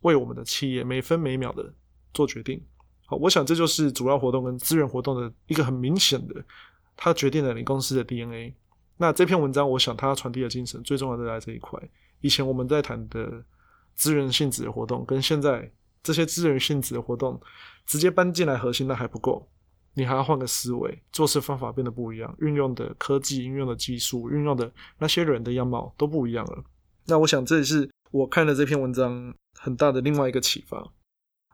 [0.00, 1.72] 为我们的企业每分每秒的
[2.12, 2.60] 做决定。
[3.06, 6.44] 好，我想这就是主要活动跟资源活动的一个很明显的，
[6.96, 8.52] 它决定了你公司的 DNA。
[8.96, 11.80] 那这篇文章，我想它传递的精神最重要的在这一块。
[12.20, 13.44] 以前我们在谈的
[13.94, 15.70] 资源性质的活动，跟现在
[16.02, 17.40] 这些资源性质的活动
[17.86, 19.48] 直接搬进来核心，那还不够。
[19.94, 26.64] 你还要换个思维，做事方法变得不一样，运用的科技、运用的技术、运用的那些人的样貌都不一样了。
[27.06, 30.78] 那我想这也是我看了这篇文章很大的另外一个启发。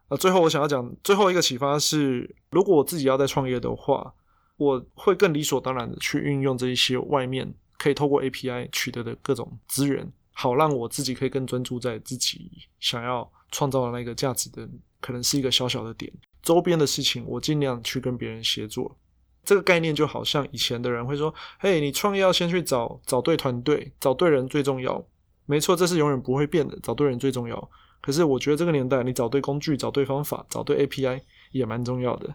[0.09, 4.15] 啊，最后我想要讲最后一个启发是，如果我自己要在创业的话。
[4.61, 14.69] 我会更理所当然的去运用这一些外面可以透过 API 取得的各种资源，好让我自己可以更专注在自己想要创造的那个价值的，
[15.01, 16.13] 可能是一个小小的点。
[16.43, 18.95] 周边的事情我尽量去跟别人协作。
[19.43, 25.03] 这个概念就好像以前的人会说：“嘿，你创业要先去找找对团队，找对人最重要。”
[25.47, 27.71] 没错，这是永远不会变的，找对人最重要。
[28.03, 32.35] 可是我觉得这个年代，你找对工具、找对方法、找对 API 也蛮重要的。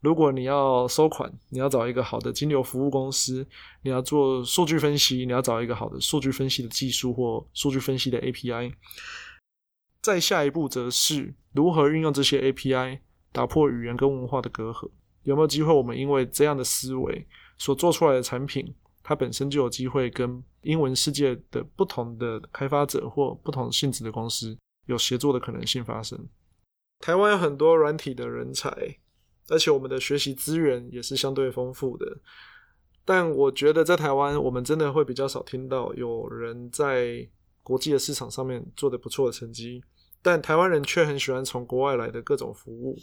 [0.00, 3.44] 如果你要收款，你要找一个好的金流服务公司；
[3.82, 8.72] 你要做数据分析，你要找一个好的数据分析的技术或数据分析的 API。
[10.00, 13.00] 再下一步，则是如何运用这些 API
[13.32, 14.88] 打破语言跟文化的隔阂。
[15.24, 17.26] 有没有机会，我们因为这样的思维
[17.58, 18.72] 所做出来的产品，
[19.02, 26.28] 它本身就有机会跟英文世界的不同的开发者或不同性质的公司有协作的可能性发生。
[27.00, 28.70] 台湾有很多软体的人才，
[29.48, 32.06] 而且我们的学习资源也是相对丰富的。
[33.04, 37.26] 但我觉得在台湾，我们真的会比较少听到有人在
[37.62, 39.82] 国际的市场上面做的不错的成绩。
[40.20, 42.96] 但台湾人却很喜欢从国外来的各种服务，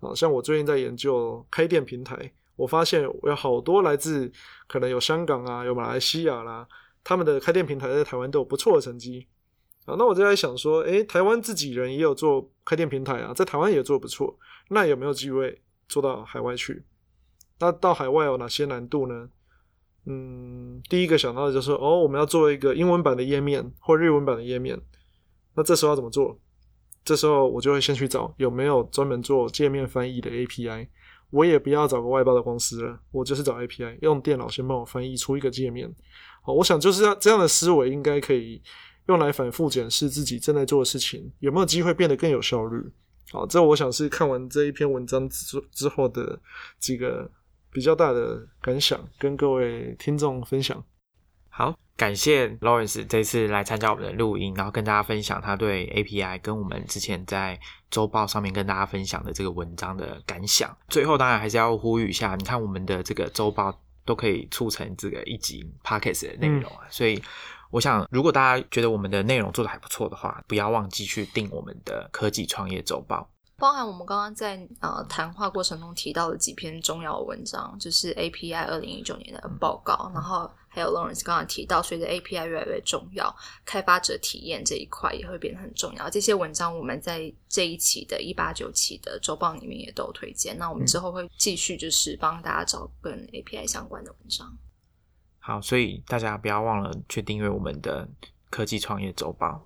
[0.00, 4.30] 啊，像我最近在研究开店平台，我发现有好多来自
[4.66, 6.66] 可能有香港啊，有马来西亚啦，
[7.04, 9.26] 他们的开店平台在台湾都有不错的成绩。
[9.86, 14.36] 啊，那我就在想说，诶，台湾自己人也有做开店平台啊，在台湾也做不错，
[14.68, 16.84] 那有没有机会做到海外去？
[17.58, 19.30] 那到海外有哪些难度呢？
[20.06, 24.80] 嗯，第一个想到的就是哦，我们要做一个英文版的页面或日文版的页面，
[25.54, 26.38] 那这时候要怎么做？
[27.04, 30.88] 这时候我就会先去找有没有专门做界面翻译的 API，
[31.30, 35.94] 我也不要找个外包的公司了，我就是找 API，用电脑先帮我翻译出一个界面。
[36.42, 38.62] 好，我想就是要这样的思维，应该可以
[39.08, 42.92] 用来反复检视自己正在做的事情有没有机会变得更有效率。
[43.30, 46.38] 好，这我想是看完这一篇文章之之后的
[46.78, 47.30] 几个
[47.70, 50.82] 比较大的感想，跟各位听众分享。
[51.50, 57.58] 好，感谢 Lawrence 这次来参加我们的录音，然后跟大家分享他对 API 跟我们之前在
[57.90, 60.74] 周报上面跟大家分享的这个文章的感想。
[60.88, 67.20] 最后，当然还是要呼吁一下，你看我们的这个周报都可以促成这个一集 Podcast 的内容啊，所以
[67.70, 73.28] 我想，如果大家觉得我们的内容做的还不错的话，不要忘记去订我们的科技创业周报。
[73.58, 86.08] 包含我们刚刚在呃谈话过程中提到的几篇重要的文章，就是 API 二零一九年的报告，然后还有 Lawrence 刚刚提到，随着 API 越来越重要，开发者体验这一块也会变得很重要。
[86.08, 90.56] 这些文章我们在这一期的一八九期的周报里面也都有推荐。
[90.56, 94.56] 那我们之后会继续就是帮大家找跟 API 相关的文章。
[95.48, 98.06] 好，所以大家不要忘了去订阅我们的
[98.50, 99.64] 科技创业周报，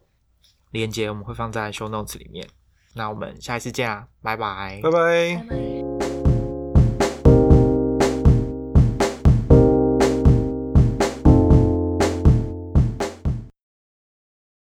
[0.70, 2.48] 链接我们会放在 Show Notes 里面。
[2.94, 5.36] 那我们下一次见啊，拜拜，拜拜。
[5.38, 5.91] 拜拜。